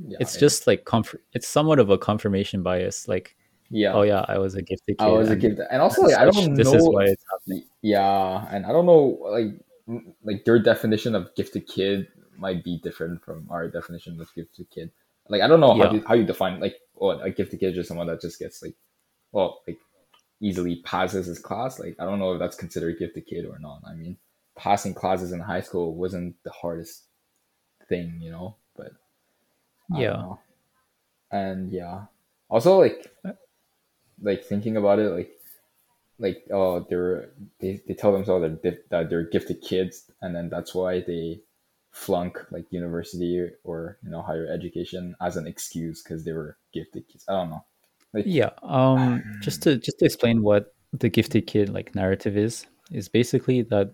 yeah, 0.06 0.18
it's 0.20 0.38
just 0.38 0.68
like 0.68 0.86
comfort. 0.86 1.24
It's 1.34 1.48
somewhat 1.48 1.80
of 1.80 1.90
a 1.90 1.98
confirmation 1.98 2.64
bias. 2.64 3.08
Like, 3.08 3.36
yeah, 3.70 3.94
oh 3.94 4.02
yeah, 4.02 4.26
I 4.28 4.38
was 4.38 4.56
a 4.56 4.62
gifted 4.62 4.98
kid. 4.98 5.06
I 5.06 5.10
was 5.10 5.30
a 5.30 5.36
gifted, 5.36 5.66
and 5.70 5.82
also 5.82 6.04
like, 6.04 6.18
I 6.18 6.26
don't 6.26 6.56
this 6.56 6.66
know. 6.66 6.74
This 6.74 6.82
is 6.82 6.90
why 6.90 7.06
it's 7.06 7.24
happening. 7.32 7.64
Yeah, 7.82 8.48
and 8.52 8.66
I 8.66 8.72
don't 8.72 8.86
know 8.86 9.20
like 9.30 9.60
like 10.24 10.46
their 10.46 10.60
definition 10.60 11.16
of 11.16 11.34
gifted 11.36 11.68
kid 11.68 12.08
might 12.38 12.64
be 12.64 12.78
different 12.78 13.24
from 13.24 13.48
our 13.50 13.68
definition 13.68 14.20
of 14.20 14.34
gifted 14.34 14.70
kid. 14.70 14.92
Like 15.28 15.42
I 15.42 15.48
don't 15.48 15.60
know 15.60 15.76
how, 15.76 15.92
you, 15.92 16.04
how 16.08 16.14
you 16.16 16.26
define 16.26 16.60
like 16.60 16.76
what 16.94 17.24
a 17.24 17.30
gifted 17.30 17.60
kid 17.60 17.70
is 17.70 17.76
just 17.76 17.88
someone 17.88 18.08
that 18.08 18.22
just 18.22 18.40
gets 18.40 18.64
like 18.64 18.76
well 19.32 19.62
like 19.68 19.78
easily 20.40 20.78
passes 20.78 21.28
his 21.28 21.40
class. 21.40 21.80
Like 21.80 21.96
I 22.00 22.06
don't 22.06 22.20
know 22.20 22.34
if 22.34 22.40
that's 22.40 22.56
considered 22.56 22.96
a 22.96 23.00
gifted 23.00 23.28
kid 23.28 23.46
or 23.46 23.60
not. 23.60 23.82
I 23.88 23.94
mean, 23.94 24.18
passing 24.56 24.94
classes 24.94 25.32
in 25.32 25.40
high 25.40 25.62
school 25.62 25.94
wasn't 25.94 26.36
the 26.44 26.52
hardest 26.52 27.04
thing, 27.88 28.20
you 28.22 28.32
know. 28.32 28.56
But 28.76 28.92
yeah, 29.96 30.34
and 31.32 31.72
yeah, 31.72 32.06
also 32.50 32.80
like 32.80 33.12
uh, 33.24 33.34
like 34.22 34.44
thinking 34.44 34.78
about 34.78 35.00
it, 35.00 35.10
like 35.12 35.32
like 36.20 36.44
oh 36.52 36.86
they're 36.90 37.32
they, 37.60 37.82
they 37.88 37.94
tell 37.94 38.12
themselves 38.12 38.62
that, 38.64 38.90
that 38.90 39.10
they're 39.10 39.24
gifted 39.24 39.62
kids, 39.62 40.12
and 40.22 40.36
then 40.36 40.50
that's 40.50 40.76
why 40.76 41.02
they 41.02 41.42
flunk 41.92 42.38
like 42.52 42.66
university 42.72 43.50
or 43.64 43.98
you 44.04 44.10
know 44.10 44.22
higher 44.22 44.48
education 44.48 45.16
as 45.22 45.38
an 45.38 45.48
excuse 45.48 46.04
because 46.04 46.24
they 46.24 46.32
were 46.32 46.58
gifted 46.74 47.08
kids. 47.08 47.26
I 47.28 47.34
don't 47.34 47.50
know. 47.50 47.66
Like, 48.14 48.26
yeah. 48.28 48.52
Um, 48.64 49.24
just 49.42 49.64
to 49.64 49.78
just 49.78 50.00
to 50.00 50.06
explain 50.06 50.44
what 50.44 50.74
the 50.94 51.10
gifted 51.10 51.48
kid 51.48 51.70
like 51.70 51.96
narrative 51.96 52.38
is 52.38 52.66
is 52.92 53.10
basically 53.10 53.62
that 53.64 53.92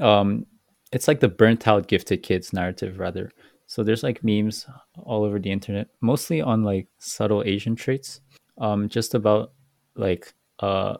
um, 0.00 0.46
it's 0.92 1.08
like 1.08 1.20
the 1.20 1.28
burnt 1.28 1.66
out 1.66 1.88
gifted 1.88 2.22
kids 2.22 2.52
narrative 2.52 2.98
rather. 2.98 3.30
So 3.66 3.82
there's 3.82 4.02
like 4.02 4.22
memes 4.22 4.66
all 5.04 5.24
over 5.24 5.38
the 5.38 5.50
internet, 5.50 5.88
mostly 6.00 6.42
on 6.42 6.62
like 6.62 6.88
subtle 6.98 7.42
Asian 7.46 7.74
traits, 7.74 8.20
um, 8.58 8.88
just 8.88 9.14
about 9.14 9.52
like 9.96 10.32
uh, 10.60 10.96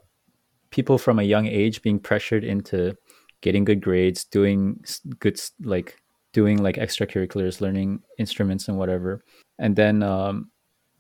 people 0.70 0.99
from 0.99 1.18
a 1.18 1.25
young 1.25 1.46
age 1.46 1.82
being 1.82 1.99
pressured 1.99 2.44
into 2.44 2.96
getting 3.40 3.64
good 3.64 3.80
grades, 3.80 4.25
doing 4.25 4.82
good 5.18 5.40
like 5.62 5.96
doing 6.32 6.62
like 6.62 6.76
extracurriculars, 6.76 7.61
learning 7.61 8.02
instruments 8.18 8.68
and 8.68 8.78
whatever, 8.78 9.25
and 9.58 9.76
then 9.76 10.02
um, 10.02 10.50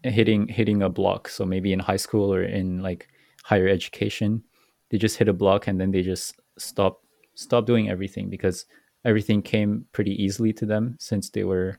hitting 0.04 0.48
hitting 0.48 0.82
a 0.82 0.88
block. 0.88 1.28
So 1.28 1.44
maybe 1.44 1.72
in 1.72 1.78
high 1.78 1.96
school 1.96 2.32
or 2.32 2.42
in 2.42 2.82
like 2.82 3.08
higher 3.44 3.68
education, 3.68 4.42
they 4.90 4.98
just 4.98 5.16
hit 5.16 5.28
a 5.28 5.32
block 5.32 5.66
and 5.66 5.80
then 5.80 5.90
they 5.90 6.02
just 6.02 6.40
stop 6.58 7.02
stop 7.34 7.66
doing 7.66 7.88
everything 7.88 8.28
because 8.28 8.66
everything 9.04 9.42
came 9.42 9.86
pretty 9.92 10.22
easily 10.22 10.52
to 10.52 10.66
them 10.66 10.96
since 11.00 11.30
they 11.30 11.44
were 11.44 11.78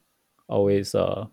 always 0.49 0.93
uh 0.95 1.25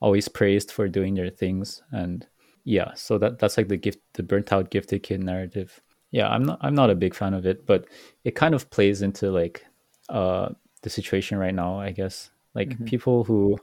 always 0.00 0.28
praised 0.28 0.70
for 0.70 0.88
doing 0.88 1.14
their 1.14 1.28
things 1.28 1.82
and 1.92 2.26
yeah 2.64 2.92
so 2.94 3.18
that 3.18 3.38
that's 3.38 3.56
like 3.56 3.68
the 3.68 3.76
gift 3.76 4.00
the 4.14 4.22
burnt 4.22 4.52
out 4.52 4.70
gifted 4.70 5.02
kid 5.02 5.22
narrative. 5.22 5.80
Yeah 6.10 6.28
i'm 6.28 6.42
not 6.42 6.58
i'm 6.60 6.74
not 6.74 6.90
a 6.90 6.94
big 6.94 7.14
fan 7.14 7.34
of 7.34 7.46
it 7.46 7.66
but 7.66 7.86
it 8.24 8.34
kind 8.34 8.54
of 8.54 8.68
plays 8.70 9.02
into 9.02 9.30
like 9.30 9.64
uh 10.08 10.48
the 10.82 10.90
situation 10.90 11.38
right 11.38 11.54
now 11.54 11.78
i 11.78 11.90
guess. 11.90 12.30
Like 12.54 12.70
mm-hmm. 12.70 12.84
people 12.84 13.24
who 13.24 13.58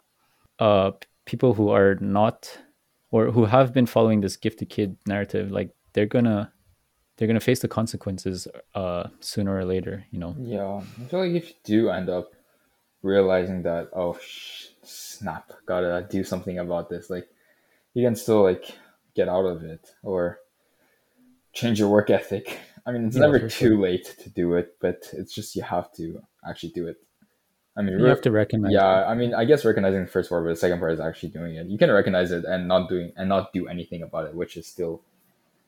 uh 0.60 0.92
people 1.26 1.54
who 1.54 1.70
are 1.70 1.96
not 2.00 2.58
or 3.12 3.32
who 3.32 3.46
have 3.46 3.74
been 3.74 3.86
following 3.86 4.22
this 4.22 4.38
gifted 4.38 4.70
kid 4.70 4.98
narrative 5.06 5.52
like 5.52 5.72
they're 5.94 6.06
gonna 6.06 6.52
they're 7.18 7.28
gonna 7.28 7.40
face 7.40 7.60
the 7.60 7.68
consequences 7.68 8.48
uh 8.76 9.08
sooner 9.20 9.56
or 9.56 9.66
later 9.66 10.06
you 10.12 10.20
know? 10.20 10.36
Yeah 10.40 10.82
i 11.02 11.10
feel 11.10 11.20
like 11.20 11.34
if 11.34 11.50
you 11.50 11.56
do 11.64 11.90
end 11.90 12.10
up 12.10 12.32
realizing 13.04 13.64
that 13.64 13.90
oh 13.94 14.18
sh- 14.22 14.68
snap 14.84 15.52
gotta 15.66 16.08
do 16.10 16.24
something 16.24 16.60
about 16.60 16.90
this 16.90 17.10
like 17.10 17.28
you 17.94 18.06
can 18.06 18.16
still 18.16 18.44
like 18.44 18.72
get 19.18 19.28
out 19.28 19.48
of 19.54 19.64
it 19.64 19.84
or 20.04 20.40
change 21.60 21.80
your 21.82 21.90
work 21.90 22.10
ethic 22.10 22.46
i 22.86 22.92
mean 22.92 23.04
it's 23.08 23.18
yeah, 23.18 23.26
never 23.26 23.40
too 23.40 23.50
sure. 23.50 23.78
late 23.88 24.08
to 24.24 24.30
do 24.30 24.54
it 24.60 24.78
but 24.80 25.00
it's 25.20 25.34
just 25.34 25.56
you 25.58 25.64
have 25.64 25.92
to 25.92 26.22
actually 26.50 26.74
do 26.80 26.88
it 26.88 26.98
I 27.78 27.84
mean, 27.84 28.00
you 28.00 28.06
have 28.06 28.22
to 28.22 28.32
recognize. 28.32 28.74
Yeah, 28.74 29.02
it. 29.04 29.06
I 29.06 29.14
mean, 29.14 29.36
I 29.36 29.46
guess 29.46 29.64
recognizing 29.64 30.02
the 30.02 30.10
first 30.10 30.30
part, 30.30 30.44
but 30.44 30.50
the 30.50 30.56
second 30.56 30.80
part 30.80 30.94
is 30.94 31.00
actually 31.00 31.30
doing 31.30 31.58
it. 31.58 31.68
You 31.68 31.78
can 31.78 31.92
recognize 31.92 32.32
it 32.32 32.44
and 32.44 32.68
not 32.68 32.90
doing 32.90 33.14
and 33.16 33.30
not 33.30 33.54
do 33.54 33.68
anything 33.68 34.02
about 34.02 34.26
it, 34.26 34.34
which 34.34 34.58
is 34.58 34.66
still, 34.66 35.04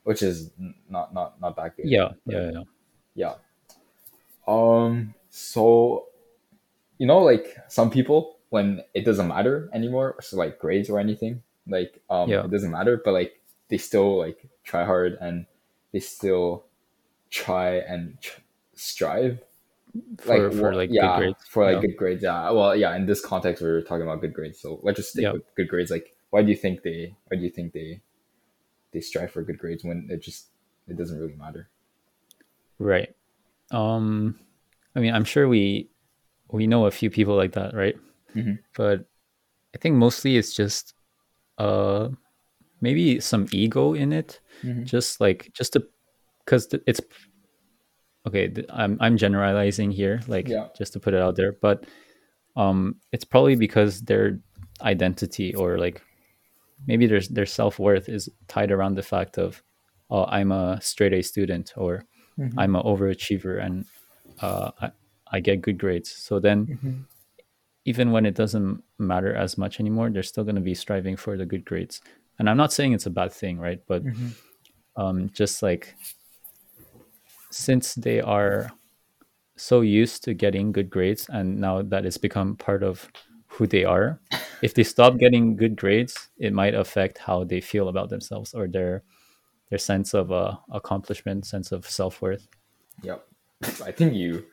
which 0.02 0.20
is 0.20 0.50
not 0.88 1.14
not 1.14 1.40
not 1.40 1.54
that 1.54 1.76
good. 1.76 1.86
Yeah, 1.88 2.08
yeah, 2.26 2.50
yeah, 2.50 2.64
yeah. 3.14 3.34
Um, 4.48 5.14
So, 5.30 6.06
you 6.98 7.06
know, 7.06 7.18
like 7.18 7.56
some 7.68 7.90
people 7.90 8.38
when 8.50 8.82
it 8.92 9.04
doesn't 9.04 9.28
matter 9.28 9.70
anymore, 9.72 10.16
so 10.20 10.36
like 10.36 10.58
grades 10.58 10.90
or 10.90 10.98
anything, 10.98 11.42
like 11.68 12.02
um, 12.10 12.28
Yeah. 12.28 12.44
it 12.44 12.50
doesn't 12.50 12.72
matter, 12.72 13.00
but 13.04 13.14
like 13.14 13.39
they 13.70 13.78
still 13.78 14.18
like 14.18 14.48
try 14.64 14.84
hard 14.84 15.16
and 15.20 15.46
they 15.92 16.00
still 16.00 16.64
try 17.30 17.76
and 17.76 18.20
tr- 18.20 18.40
strive 18.74 19.40
for, 20.18 20.50
for 20.50 20.70
wha- 20.70 20.76
like 20.76 20.90
yeah, 20.92 21.06
good 21.16 21.18
grades. 21.18 21.44
for 21.48 21.64
like 21.64 21.74
yeah. 21.76 21.80
good 21.80 21.96
grades. 21.96 22.22
Yeah, 22.22 22.50
well, 22.50 22.76
yeah. 22.76 22.94
In 22.96 23.06
this 23.06 23.24
context, 23.24 23.62
we 23.62 23.68
were 23.68 23.82
talking 23.82 24.02
about 24.02 24.20
good 24.20 24.34
grades, 24.34 24.60
so 24.60 24.80
let's 24.82 24.96
just 24.96 25.10
stick 25.10 25.22
Yeah. 25.24 25.32
with 25.32 25.42
good 25.56 25.68
grades. 25.68 25.90
Like, 25.90 26.14
why 26.30 26.42
do 26.42 26.50
you 26.50 26.56
think 26.56 26.82
they? 26.82 27.14
Why 27.28 27.36
do 27.38 27.42
you 27.42 27.50
think 27.50 27.72
they? 27.72 28.00
They 28.92 29.00
strive 29.00 29.30
for 29.30 29.42
good 29.42 29.58
grades 29.58 29.84
when 29.84 30.08
it 30.10 30.20
just 30.22 30.48
it 30.88 30.96
doesn't 30.96 31.18
really 31.18 31.36
matter. 31.36 31.68
Right. 32.78 33.14
Um, 33.70 34.38
I 34.96 35.00
mean, 35.00 35.14
I'm 35.14 35.24
sure 35.24 35.48
we 35.48 35.88
we 36.50 36.66
know 36.66 36.86
a 36.86 36.90
few 36.90 37.10
people 37.10 37.36
like 37.36 37.52
that, 37.52 37.74
right? 37.74 37.96
Mhm. 38.34 38.58
But 38.76 39.06
I 39.74 39.78
think 39.78 39.96
mostly 39.96 40.36
it's 40.36 40.52
just 40.54 40.94
uh 41.58 42.08
maybe 42.80 43.20
some 43.20 43.46
ego 43.52 43.94
in 43.94 44.12
it, 44.12 44.40
Mhm. 44.64 44.84
just 44.84 45.20
like 45.20 45.50
just 45.52 45.72
to 45.74 45.86
because 46.44 46.68
it's 46.86 47.00
okay. 48.26 48.52
I'm 48.70 48.96
I'm 49.00 49.16
generalizing 49.16 49.90
here, 49.90 50.20
like 50.28 50.48
Yeah. 50.48 50.68
just 50.76 50.92
to 50.94 51.00
put 51.00 51.14
it 51.14 51.20
out 51.22 51.36
there, 51.36 51.52
but 51.60 51.84
um, 52.56 52.96
it's 53.12 53.24
probably 53.24 53.56
because 53.56 54.00
their 54.02 54.40
identity 54.82 55.54
or 55.54 55.78
like 55.78 56.02
maybe 56.86 57.06
their 57.06 57.20
their 57.30 57.46
self 57.46 57.78
worth 57.78 58.08
is 58.08 58.28
tied 58.48 58.70
around 58.72 58.94
the 58.96 59.02
fact 59.02 59.38
of 59.38 59.62
oh, 60.10 60.24
I'm 60.24 60.50
a 60.52 60.80
straight 60.82 61.12
A 61.12 61.22
student 61.22 61.72
or 61.76 62.04
Mhm. 62.38 62.54
I'm 62.58 62.74
an 62.74 62.82
overachiever 62.82 63.62
and 63.64 63.84
uh, 64.40 64.70
I, 64.80 64.90
I 65.30 65.40
get 65.40 65.60
good 65.62 65.78
grades. 65.78 66.10
So 66.10 66.40
then, 66.40 66.66
Mhm. 66.66 67.04
even 67.84 68.10
when 68.10 68.26
it 68.26 68.34
doesn't 68.34 68.82
matter 68.98 69.32
as 69.34 69.56
much 69.56 69.78
anymore, 69.80 70.10
they're 70.10 70.22
still 70.24 70.42
going 70.44 70.56
to 70.56 70.60
be 70.60 70.74
striving 70.74 71.16
for 71.16 71.36
the 71.36 71.46
good 71.46 71.64
grades. 71.64 72.00
And 72.40 72.48
I'm 72.48 72.56
not 72.56 72.72
saying 72.72 72.94
it's 72.94 73.04
a 73.04 73.10
bad 73.10 73.32
thing, 73.34 73.58
right? 73.58 73.80
But 73.86 74.02
Mhm. 74.02 74.34
um, 74.96 75.28
just 75.30 75.62
like 75.62 75.94
since 77.50 77.94
they 77.94 78.20
are 78.20 78.70
so 79.56 79.82
used 79.82 80.24
to 80.24 80.32
getting 80.32 80.72
good 80.72 80.88
grades, 80.88 81.28
and 81.28 81.60
now 81.60 81.82
that 81.82 82.06
it's 82.06 82.16
become 82.16 82.56
part 82.56 82.82
of 82.82 83.10
who 83.46 83.66
they 83.66 83.84
are, 83.84 84.20
if 84.62 84.72
they 84.72 84.84
stop 84.84 85.18
getting 85.18 85.54
good 85.54 85.76
grades, 85.76 86.30
it 86.38 86.54
might 86.54 86.74
affect 86.74 87.18
how 87.18 87.44
they 87.44 87.60
feel 87.60 87.88
about 87.88 88.08
themselves 88.08 88.54
or 88.54 88.66
their 88.66 89.04
their 89.68 89.78
sense 89.78 90.14
of 90.14 90.32
uh, 90.32 90.56
accomplishment, 90.72 91.44
sense 91.44 91.72
of 91.72 91.84
self 91.86 92.22
worth. 92.22 92.48
Yep. 93.02 93.26
I 93.84 93.92
think 93.92 94.14
you, 94.14 94.46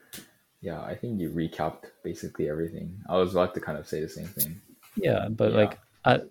yeah, 0.60 0.82
I 0.82 0.94
think 0.94 1.20
you 1.20 1.30
recapped 1.30 1.84
basically 2.04 2.50
everything. 2.50 3.00
I 3.08 3.16
was 3.16 3.32
about 3.32 3.54
to 3.54 3.60
kind 3.60 3.78
of 3.78 3.88
say 3.88 4.02
the 4.02 4.08
same 4.10 4.28
thing. 4.28 4.60
Yeah, 4.96 5.28
but 5.30 5.52
Yeah. 5.52 5.56
like 5.56 5.78
at 6.04 6.28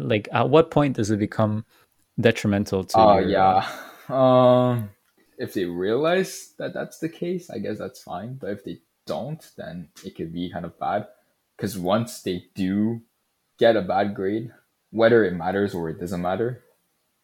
like 0.00 0.28
at 0.32 0.50
what 0.50 0.70
point 0.70 0.96
does 0.96 1.10
it 1.10 1.18
become 1.18 1.64
detrimental 2.20 2.84
to 2.84 2.98
Oh 2.98 3.18
your, 3.18 3.28
yeah. 3.28 3.68
Um, 4.08 4.88
if 5.36 5.52
they 5.52 5.66
realize 5.66 6.54
that 6.58 6.72
that's 6.72 6.98
the 6.98 7.10
case, 7.10 7.50
I 7.50 7.58
guess 7.58 7.76
that's 7.76 8.02
fine. 8.02 8.38
But 8.40 8.52
if 8.52 8.64
they 8.64 8.78
don't, 9.06 9.46
then 9.58 9.90
it 10.02 10.16
could 10.16 10.32
be 10.32 10.50
kind 10.50 10.64
of 10.64 10.78
bad. 10.78 11.08
Because 11.54 11.76
once 11.76 12.22
they 12.22 12.44
do 12.54 13.02
get 13.58 13.76
a 13.76 13.82
bad 13.82 14.14
grade, 14.14 14.50
whether 14.90 15.24
it 15.24 15.34
matters 15.34 15.74
or 15.74 15.90
it 15.90 16.00
doesn't 16.00 16.22
matter, 16.22 16.64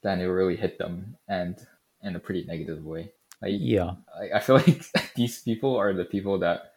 then 0.02 0.20
it 0.20 0.26
really 0.26 0.56
hit 0.56 0.76
them 0.76 1.16
and 1.26 1.56
in 2.02 2.14
a 2.14 2.20
pretty 2.20 2.44
negative 2.44 2.84
way. 2.84 3.12
Like 3.40 3.54
yeah 3.56 3.92
like 4.18 4.32
I 4.32 4.40
feel 4.40 4.56
like 4.66 4.84
these 5.16 5.42
people 5.42 5.76
are 5.76 5.92
the 5.92 6.04
people 6.04 6.38
that 6.40 6.72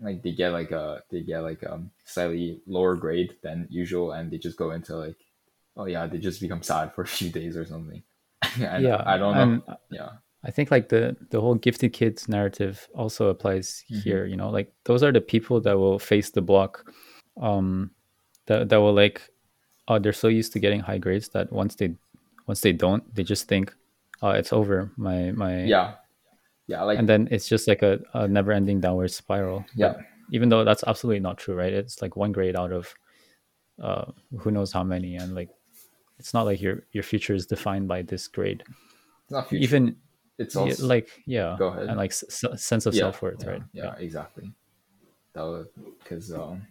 like 0.00 0.22
they 0.22 0.32
get 0.32 0.52
like 0.52 0.70
a 0.70 1.02
they 1.10 1.22
get 1.22 1.40
like 1.40 1.64
um 1.68 1.90
slightly 2.04 2.60
lower 2.66 2.96
grade 2.96 3.36
than 3.42 3.66
usual 3.70 4.12
and 4.12 4.30
they 4.30 4.38
just 4.38 4.58
go 4.58 4.70
into 4.72 4.96
like 4.96 5.16
oh 5.76 5.86
yeah 5.86 6.06
they 6.06 6.18
just 6.18 6.40
become 6.40 6.62
sad 6.62 6.94
for 6.94 7.02
a 7.02 7.06
few 7.06 7.30
days 7.30 7.56
or 7.56 7.64
something. 7.66 8.02
and 8.60 8.84
yeah 8.84 9.02
I 9.06 9.18
don't 9.18 9.34
know. 9.36 9.76
yeah. 9.90 10.10
I 10.44 10.50
think 10.52 10.70
like 10.70 10.88
the 10.90 11.16
the 11.30 11.40
whole 11.40 11.54
gifted 11.56 11.92
kids 11.92 12.28
narrative 12.28 12.88
also 12.94 13.28
applies 13.28 13.82
Mhm. 13.90 14.02
here. 14.02 14.26
You 14.26 14.36
know, 14.36 14.50
like 14.50 14.72
those 14.84 15.02
are 15.02 15.12
the 15.12 15.20
people 15.20 15.60
that 15.62 15.76
will 15.78 15.98
face 15.98 16.30
the 16.30 16.42
block, 16.42 16.84
um, 17.40 17.90
that 18.46 18.68
that 18.68 18.76
will 18.80 18.94
like, 18.94 19.22
oh, 19.88 19.98
they're 19.98 20.12
so 20.12 20.28
used 20.28 20.52
to 20.52 20.60
getting 20.60 20.80
high 20.80 20.98
grades 20.98 21.28
that 21.30 21.50
once 21.52 21.74
they 21.74 21.96
once 22.46 22.60
they 22.60 22.72
don't, 22.72 23.02
they 23.14 23.24
just 23.24 23.48
think, 23.48 23.74
oh, 24.22 24.30
it's 24.30 24.52
over. 24.52 24.92
My 24.96 25.32
my 25.32 25.64
Yeah. 25.64 25.94
Yeah, 26.68 26.82
like 26.82 26.98
and 26.98 27.08
then 27.08 27.28
it's 27.30 27.48
just 27.48 27.66
like 27.68 27.82
a, 27.82 27.98
a 28.14 28.26
never 28.28 28.50
ending 28.52 28.80
downward 28.80 29.10
spiral. 29.10 29.64
yeah. 29.74 29.92
But 29.94 30.00
even 30.32 30.48
though 30.48 30.64
that's 30.64 30.82
absolutely 30.86 31.20
not 31.20 31.38
true, 31.38 31.54
right? 31.54 31.72
It's 31.72 32.02
like 32.02 32.14
one 32.16 32.32
grade 32.32 32.56
out 32.56 32.72
of 32.72 32.94
uh, 33.82 34.10
who 34.38 34.50
knows 34.50 34.72
how 34.72 34.82
many, 34.84 35.16
and 35.16 35.34
like 35.34 35.50
it's 36.18 36.32
not 36.34 36.42
like 36.42 36.60
your 36.60 36.82
your 36.92 37.02
future 37.02 37.34
is 37.34 37.46
defined 37.46 37.88
by 37.88 38.02
this 38.02 38.28
grade. 38.28 38.62
It's 39.24 39.32
not 39.32 39.48
future. 39.48 39.62
Even 39.64 39.96
it's 40.38 40.54
yeah, 40.54 40.60
also 40.62 40.86
like 40.86 41.08
yeah, 41.26 41.56
Go 41.58 41.68
ahead. 41.68 41.88
and 41.88 41.96
like 41.96 42.10
s- 42.10 42.24
sense 42.56 42.86
of 42.86 42.94
yeah, 42.94 43.00
self 43.00 43.22
worth, 43.22 43.42
yeah, 43.42 43.50
right? 43.50 43.62
Yeah, 43.72 43.94
exactly. 43.98 44.52
That 45.32 45.42
was 45.42 45.66
because 46.02 46.32
um 46.32 46.66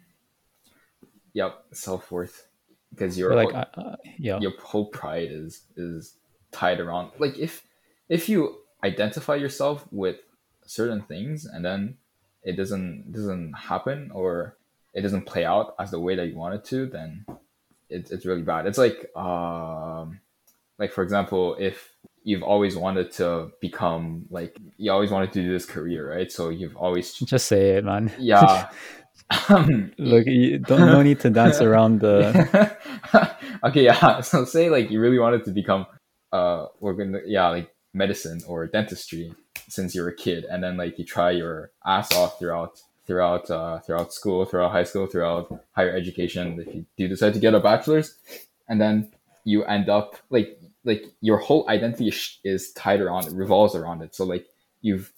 yep, 1.34 1.64
self 1.72 2.12
worth. 2.12 2.48
Because 2.92 3.18
your 3.18 3.36
like 3.36 3.52
whole- 3.52 3.66
uh, 3.76 3.96
yeah, 4.18 4.40
your 4.40 4.54
whole 4.60 4.86
pride 4.88 5.30
is 5.32 5.64
is 5.76 6.16
tied 6.52 6.80
around 6.80 7.12
like 7.20 7.38
if 7.38 7.64
if 8.08 8.30
you 8.30 8.58
identify 8.84 9.36
yourself 9.36 9.86
with 9.92 10.18
certain 10.66 11.02
things 11.02 11.46
and 11.46 11.66
then 11.66 11.98
it 12.44 12.56
doesn't 12.56 13.12
doesn't 13.12 13.52
happen 13.54 14.10
or 14.14 14.56
it 14.94 15.02
doesn't 15.02 15.26
play 15.26 15.44
out 15.44 15.76
as 15.80 15.92
the 15.92 16.00
way 16.00 16.16
that 16.16 16.28
you 16.28 16.36
want 16.36 16.56
it 16.56 16.64
to 16.64 16.86
then 16.86 17.26
it's 17.90 18.12
it's 18.12 18.26
really 18.26 18.42
bad 18.42 18.66
it's 18.66 18.78
like 18.78 19.16
um 19.16 20.20
like 20.80 20.92
for 20.92 21.04
example 21.04 21.56
if 21.60 21.94
you've 22.24 22.44
always 22.44 22.76
wanted 22.76 23.12
to 23.12 23.52
become 23.62 24.26
like 24.30 24.58
you 24.78 24.92
always 24.92 25.12
wanted 25.12 25.32
to 25.32 25.42
do 25.42 25.52
this 25.52 25.66
career 25.66 26.10
right 26.10 26.32
so 26.32 26.50
you've 26.50 26.76
always 26.76 27.14
just 27.14 27.48
say 27.48 27.72
it, 27.72 27.86
man. 27.86 28.12
yeah 28.20 28.70
um, 29.50 29.92
Look, 29.98 30.28
you 30.28 30.60
don't 30.60 30.80
no 30.80 31.02
need 31.02 31.20
to 31.22 31.30
dance 31.30 31.62
around 31.62 32.00
the. 32.02 32.76
okay, 33.64 33.84
yeah. 33.84 34.22
So 34.22 34.46
say 34.46 34.70
like 34.70 34.92
you 34.92 35.00
really 35.00 35.20
wanted 35.20 35.46
to 35.46 35.52
become 35.52 35.86
uh 36.32 36.68
we're 36.80 36.94
gonna 36.94 37.20
yeah, 37.26 37.50
like 37.50 37.74
medicine 37.94 38.42
or 38.48 38.68
dentistry 38.68 39.34
since 39.68 39.96
you're 39.96 40.10
a 40.10 40.16
kid 40.16 40.46
and 40.46 40.64
then 40.64 40.78
like 40.78 41.00
you 41.00 41.06
try 41.06 41.32
your 41.32 41.72
ass 41.86 42.14
off 42.14 42.38
throughout 42.38 42.82
throughout 43.08 43.50
uh 43.52 43.80
throughout 43.80 44.14
school, 44.14 44.46
throughout 44.46 44.72
high 44.72 44.84
school, 44.84 45.06
throughout 45.08 45.52
higher 45.74 45.96
education. 45.96 46.60
If 46.60 46.74
you 46.76 46.86
do 46.98 47.08
decide 47.08 47.34
to 47.34 47.40
get 47.40 47.54
a 47.54 47.60
bachelor's 47.60 48.18
and 48.68 48.80
then 48.82 49.12
you 49.44 49.64
end 49.66 49.90
up 49.90 50.18
like 50.30 50.60
like 50.84 51.04
your 51.22 51.38
whole 51.38 51.68
identity 51.70 52.14
is, 52.44 52.72
tied 52.74 53.02
around 53.02 53.26
it, 53.28 53.34
revolves 53.34 53.74
around 53.76 54.02
it. 54.04 54.14
So 54.16 54.24
like 54.26 54.46
you've 54.82 55.12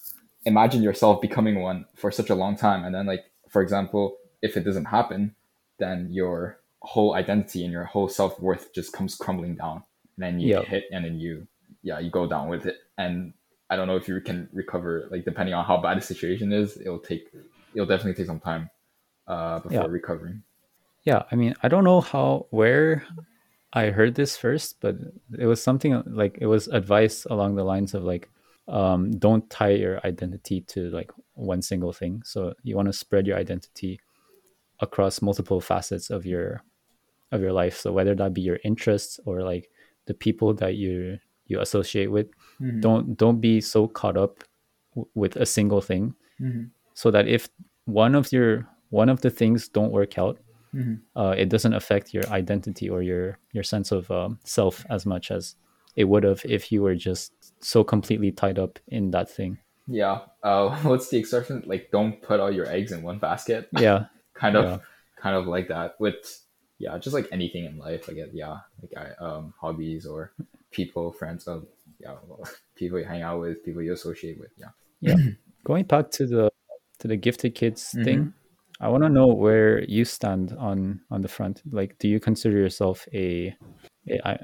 imagined 0.46 0.82
yourself 0.82 1.20
becoming 1.20 1.60
one 1.60 1.84
for 1.94 2.10
such 2.10 2.30
a 2.30 2.34
long 2.34 2.56
time 2.56 2.84
and 2.84 2.94
then 2.94 3.06
like 3.06 3.24
for 3.48 3.60
example 3.60 4.16
if 4.40 4.56
it 4.56 4.64
doesn't 4.64 4.86
happen 4.86 5.34
then 5.78 6.08
your 6.10 6.58
whole 6.80 7.14
identity 7.14 7.64
and 7.64 7.72
your 7.72 7.84
whole 7.84 8.08
self-worth 8.08 8.72
just 8.72 8.92
comes 8.92 9.14
crumbling 9.16 9.56
down 9.56 9.82
and 10.16 10.22
then 10.24 10.40
you 10.40 10.48
Yeah. 10.54 10.62
hit 10.62 10.84
and 10.92 11.04
then 11.04 11.18
you 11.18 11.46
yeah 11.82 11.98
you 11.98 12.08
go 12.10 12.26
down 12.26 12.48
with 12.48 12.64
it 12.66 12.76
and 12.96 13.34
i 13.68 13.76
don't 13.76 13.88
know 13.88 13.96
if 13.96 14.08
you 14.08 14.18
can 14.20 14.48
recover 14.52 15.06
like 15.10 15.24
depending 15.24 15.54
on 15.54 15.64
how 15.64 15.76
bad 15.76 15.98
the 15.98 16.02
situation 16.02 16.52
is 16.52 16.78
it'll 16.80 17.00
take 17.00 17.28
it'll 17.74 17.86
definitely 17.86 18.14
take 18.14 18.26
some 18.26 18.40
time 18.40 18.70
uh 19.26 19.60
before 19.60 19.82
Yeah. 19.84 19.86
recovering 19.86 20.42
Yeah, 21.04 21.22
I 21.32 21.36
mean, 21.36 21.54
I 21.62 21.68
don't 21.68 21.84
know 21.84 22.00
how 22.00 22.46
where 22.50 23.02
I 23.72 23.90
heard 23.90 24.14
this 24.14 24.36
first, 24.36 24.76
but 24.80 24.96
it 25.38 25.46
was 25.46 25.62
something 25.62 26.02
like 26.06 26.38
it 26.40 26.46
was 26.46 26.68
advice 26.68 27.24
along 27.30 27.54
the 27.56 27.64
lines 27.64 27.94
of 27.94 28.02
like, 28.04 28.28
um, 28.66 29.12
don't 29.18 29.48
tie 29.48 29.70
your 29.84 30.00
identity 30.04 30.60
to 30.72 30.90
like 30.90 31.10
one 31.34 31.62
single 31.62 31.92
thing. 31.92 32.22
So 32.24 32.52
you 32.62 32.76
want 32.76 32.88
to 32.88 32.92
spread 32.92 33.26
your 33.26 33.38
identity 33.38 34.00
across 34.80 35.22
multiple 35.22 35.60
facets 35.60 36.10
of 36.10 36.26
your 36.26 36.62
of 37.32 37.40
your 37.40 37.52
life. 37.52 37.76
So 37.78 37.92
whether 37.92 38.14
that 38.14 38.34
be 38.34 38.40
your 38.42 38.58
interests 38.64 39.20
or 39.24 39.42
like 39.42 39.70
the 40.06 40.14
people 40.14 40.54
that 40.54 40.74
you 40.76 41.18
you 41.46 41.60
associate 41.60 42.10
with, 42.10 42.28
Mhm. 42.60 42.80
don't 42.80 43.16
don't 43.16 43.40
be 43.40 43.60
so 43.60 43.86
caught 43.88 44.16
up 44.16 44.44
w- 44.94 45.08
with 45.14 45.36
a 45.36 45.46
single 45.46 45.80
thing 45.80 46.14
Mhm. 46.40 46.70
So 47.00 47.10
that 47.14 47.26
if 47.36 47.48
one 47.84 48.14
of 48.20 48.32
your 48.36 48.50
one 49.00 49.08
of 49.14 49.18
the 49.24 49.30
things 49.40 49.68
don't 49.76 49.92
work 50.00 50.18
out 50.18 50.36
Mhm. 50.74 51.00
uh, 51.20 51.34
it 51.42 51.48
doesn't 51.48 51.72
affect 51.80 52.12
your 52.16 52.26
identity 52.40 52.86
or 52.94 53.00
your 53.10 53.24
your 53.56 53.64
sense 53.72 53.88
of 53.96 54.10
um, 54.10 54.38
self 54.44 54.74
as 54.96 55.02
much 55.06 55.30
as 55.30 55.56
it 55.96 56.04
would 56.10 56.24
have 56.24 56.42
if 56.56 56.62
you 56.72 56.82
were 56.86 56.94
just 57.08 57.32
so 57.64 57.82
completely 57.84 58.30
tied 58.32 58.58
up 58.58 58.78
in 58.88 59.10
that 59.14 59.28
thing. 59.36 59.52
Yeah 60.00 60.16
uh 60.42 60.66
what's 60.88 61.08
the 61.10 61.18
exception? 61.22 61.62
Like 61.72 61.84
don't 61.96 62.14
put 62.28 62.40
all 62.42 62.52
your 62.58 62.68
eggs 62.76 62.92
in 62.92 63.00
one 63.10 63.18
basket. 63.18 63.62
Yeah. 63.86 64.00
Kind 64.42 64.56
of 64.60 64.64
Yeah. 64.64 64.78
kind 65.24 65.36
of 65.40 65.44
like 65.54 65.66
that 65.74 65.88
with 66.04 66.20
yeah 66.84 66.98
just 67.04 67.14
like 67.18 67.28
anything 67.32 67.64
in 67.68 67.74
life 67.86 68.04
i 68.10 68.12
guess 68.18 68.30
yeah 68.42 68.56
like 68.80 68.92
I, 69.02 69.06
um 69.26 69.44
hobbies 69.60 70.04
or 70.12 70.20
people 70.70 71.06
friends 71.20 71.48
of 71.52 71.58
yeah 72.04 72.14
well, 72.28 72.42
people 72.80 72.98
you 73.02 73.06
hang 73.14 73.22
out 73.28 73.40
with 73.40 73.56
people 73.64 73.82
you 73.82 73.92
associate 74.00 74.36
with 74.42 74.52
yeah. 74.62 74.72
Yeah. 75.00 75.16
Going 75.70 75.86
back 75.94 76.06
to 76.18 76.22
the 76.34 76.44
to 77.00 77.08
the 77.08 77.16
gifted 77.16 77.54
kids 77.54 77.94
Mhm. 77.96 78.04
thing, 78.04 78.34
I 78.80 78.88
want 78.88 79.02
to 79.04 79.08
know 79.08 79.26
where 79.26 79.82
you 79.84 80.04
stand 80.04 80.52
on 80.52 81.00
on 81.10 81.22
the 81.22 81.28
front. 81.28 81.62
Like, 81.70 81.98
do 81.98 82.08
you 82.08 82.20
consider 82.20 82.56
yourself 82.58 83.06
a, 83.12 83.54
a 84.08 84.28
I, 84.28 84.38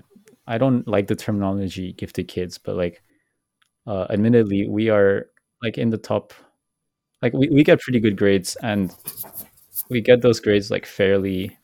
I 0.47 0.59
don't 0.59 0.87
like 0.89 1.07
the 1.07 1.17
terminology 1.17 1.93
gifted 1.93 2.29
kids, 2.29 2.59
but 2.59 2.77
like, 2.77 3.03
uh, 3.87 4.07
admittedly, 4.11 4.67
we 4.69 4.91
are 4.91 5.27
like 5.63 5.79
in 5.79 5.91
the 5.91 5.99
top. 5.99 6.33
Like, 7.23 7.33
we, 7.33 7.49
we 7.49 7.65
get 7.65 7.81
pretty 7.81 8.01
good 8.01 8.17
grades, 8.17 8.57
and 8.63 8.95
we 9.89 10.01
get 10.01 10.21
those 10.23 10.41
grades 10.41 10.71
like 10.71 10.85
fairly 10.87 11.57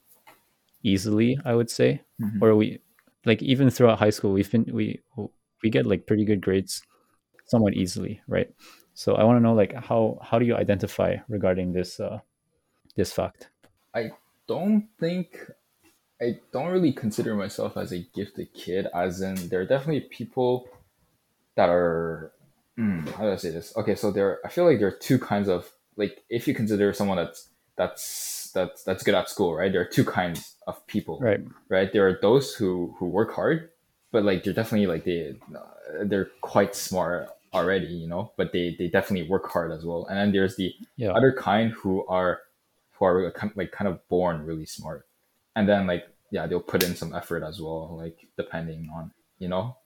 easily, 0.83 1.39
I 1.45 1.55
would 1.55 1.71
say. 1.71 2.03
Mhm. 2.21 2.41
Or 2.43 2.57
we 2.57 2.79
like 3.27 3.43
even 3.43 3.71
throughout 3.71 3.99
high 3.99 4.11
school, 4.11 4.33
we've 4.33 4.51
been 4.51 4.67
we 4.73 5.01
we 5.63 5.71
get 5.71 5.87
like 5.87 6.07
pretty 6.07 6.25
good 6.25 6.41
grades 6.41 6.83
somewhat 7.47 7.75
easily, 7.75 8.21
right? 8.29 8.49
So 8.95 9.15
I 9.15 9.25
want 9.25 9.39
to 9.39 9.43
know 9.43 9.55
like 9.55 9.75
how 9.75 10.19
how 10.23 10.39
do 10.39 10.45
you 10.45 10.57
identify 10.57 11.17
regarding 11.29 11.73
this 11.73 12.01
uh 12.01 12.21
this 12.97 13.13
fact? 13.13 13.49
I 13.95 14.11
don't 14.47 14.89
think 14.99 15.39
I 16.21 16.39
don't 16.53 16.71
really 16.71 16.93
consider 16.93 17.35
myself 17.35 17.77
as 17.77 17.93
a 17.93 18.01
gifted 18.15 18.53
kid, 18.53 18.87
as 18.95 19.21
in 19.23 19.49
there 19.49 19.61
are 19.61 19.67
definitely 19.67 20.03
people 20.03 20.69
that 21.57 21.69
are 21.69 22.33
hmm, 22.77 23.07
how 23.09 23.25
do 23.25 23.33
I 23.33 23.37
say 23.37 23.51
this? 23.51 23.77
Okay, 23.77 23.95
so 23.95 24.11
there 24.11 24.39
I 24.45 24.49
feel 24.49 24.65
like 24.67 24.79
there 24.79 24.89
are 24.89 24.93
two 24.93 25.19
kinds 25.19 25.49
of 25.49 25.71
like 25.97 26.23
if 26.29 26.47
you 26.49 26.55
consider 26.55 26.93
someone 26.93 27.17
that's 27.17 27.49
that's 27.77 28.51
that's 28.55 28.85
that's 28.85 29.03
good 29.03 29.15
at 29.15 29.29
school, 29.29 29.55
right? 29.55 29.73
There 29.73 29.81
are 29.81 29.87
two 29.87 30.05
kinds 30.05 30.57
of 30.67 30.87
people, 30.87 31.21
Right. 31.21 31.41
right? 31.69 31.93
There 31.93 32.07
are 32.07 32.19
those 32.21 32.55
who 32.55 32.95
who 32.99 33.07
work 33.07 33.33
hard, 33.35 33.71
but 34.13 34.25
like 34.25 34.45
they're 34.45 34.53
definitely 34.55 34.87
like 34.87 35.05
they 35.05 35.37
they're 36.05 36.31
quite 36.41 36.75
smart 36.75 37.31
already, 37.55 37.87
you 37.87 38.09
know, 38.09 38.33
but 38.37 38.53
they 38.53 38.77
they 38.79 38.89
definitely 38.89 39.29
work 39.29 39.49
hard 39.51 39.73
as 39.73 39.85
well. 39.85 40.07
And 40.09 40.19
then 40.19 40.33
there's 40.33 40.57
the 40.57 40.75
Yeah. 40.97 41.13
other 41.15 41.33
kind 41.33 41.73
who 41.73 42.07
are 42.07 42.41
who 42.93 43.05
are 43.05 43.33
like 43.57 43.73
kind 43.73 43.89
of 43.89 44.07
born 44.09 44.45
really 44.45 44.67
smart 44.67 45.07
and 45.57 45.69
then 45.69 45.87
like 45.87 46.07
yeah 46.31 46.47
they'll 46.47 46.61
put 46.61 46.83
in 46.83 46.95
some 46.95 47.15
effort 47.15 47.43
as 47.43 47.61
well 47.61 47.97
like 47.97 48.27
depending 48.37 48.89
on 48.95 49.11
you 49.39 49.49
know 49.49 49.77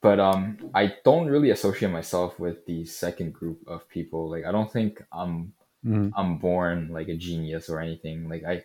but 0.00 0.20
um 0.20 0.58
i 0.74 0.94
don't 1.04 1.28
really 1.28 1.50
associate 1.50 1.90
myself 1.90 2.38
with 2.38 2.64
the 2.66 2.84
second 2.84 3.32
group 3.32 3.60
of 3.66 3.88
people 3.88 4.28
like 4.30 4.44
i 4.44 4.52
don't 4.52 4.72
think 4.72 5.02
i'm 5.12 5.52
Mhm. 5.84 6.14
i'm 6.16 6.38
born 6.38 6.88
like 6.92 7.08
a 7.08 7.16
genius 7.16 7.68
or 7.68 7.80
anything 7.80 8.28
like 8.28 8.44
i 8.44 8.62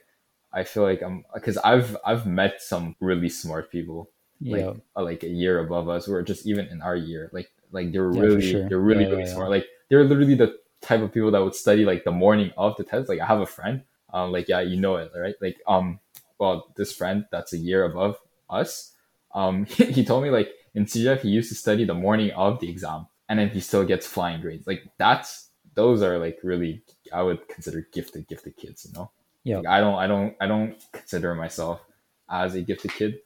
i 0.54 0.64
feel 0.64 0.84
like 0.84 1.02
i'm 1.04 1.26
because 1.34 1.58
i've 1.60 1.98
i've 2.06 2.26
met 2.28 2.62
some 2.62 2.96
really 3.02 3.30
smart 3.30 3.72
people 3.72 4.10
like 4.50 4.60
Yeah. 4.60 4.74
uh, 4.96 5.04
like 5.04 5.24
a 5.24 5.28
year 5.30 5.60
above 5.60 5.90
us 5.90 6.08
or 6.08 6.22
just 6.22 6.46
even 6.46 6.68
in 6.68 6.82
our 6.82 6.96
year 6.96 7.30
like 7.34 7.52
like 7.72 7.92
they're 7.92 8.10
Yeah, 8.12 8.22
really 8.22 8.42
sure. 8.42 8.70
they're 8.70 8.80
really 8.80 9.06
Yeah, 9.06 9.10
really 9.10 9.26
yeah, 9.26 9.34
smart 9.34 9.50
like 9.50 9.66
they're 9.90 10.04
literally 10.04 10.36
the 10.36 10.58
type 10.82 11.02
of 11.02 11.14
people 11.14 11.32
that 11.32 11.44
would 11.44 11.56
study 11.56 11.86
like 11.86 12.04
the 12.04 12.12
morning 12.12 12.52
of 12.58 12.76
the 12.78 12.84
test 12.84 13.10
like 13.10 13.20
i 13.20 13.26
have 13.26 13.40
a 13.40 13.46
friend 13.46 13.84
um 14.14 14.32
like 14.32 14.48
yeah 14.50 14.60
you 14.62 14.80
know 14.80 14.96
it 14.98 15.12
right 15.16 15.36
like 15.42 15.60
um 15.68 16.00
well 16.40 16.68
this 16.76 16.94
friend 16.94 17.26
that's 17.32 17.54
a 17.54 17.58
year 17.58 17.86
above 17.86 18.18
us 18.50 18.94
um 19.34 19.66
he, 19.66 20.04
told 20.04 20.24
me 20.24 20.30
like 20.30 20.50
in 20.76 20.86
CEGEP 20.86 21.22
he 21.22 21.30
used 21.30 21.50
to 21.50 21.56
study 21.56 21.86
the 21.86 21.94
morning 21.94 22.32
of 22.32 22.60
the 22.60 22.70
exam 22.70 23.08
and 23.30 23.40
then 23.40 23.50
he 23.50 23.60
still 23.60 23.86
gets 23.86 24.06
flying 24.06 24.42
grades 24.42 24.68
like 24.68 24.84
that's 24.98 25.50
those 25.76 26.02
are 26.02 26.20
like 26.20 26.38
really 26.44 26.84
i 27.14 27.22
would 27.22 27.48
consider 27.48 27.88
gifted 27.94 28.28
gifted 28.28 28.56
kids 28.58 28.86
you 28.86 28.92
know 28.94 29.10
Yeah. 29.44 29.58
like, 29.58 29.68
i 29.68 29.80
don't 29.80 29.96
i 29.96 30.08
don't 30.08 30.36
i 30.42 30.48
don't 30.48 30.76
consider 30.92 31.34
myself 31.34 31.82
as 32.30 32.56
a 32.56 32.62
gifted 32.62 32.92
kid 32.92 33.20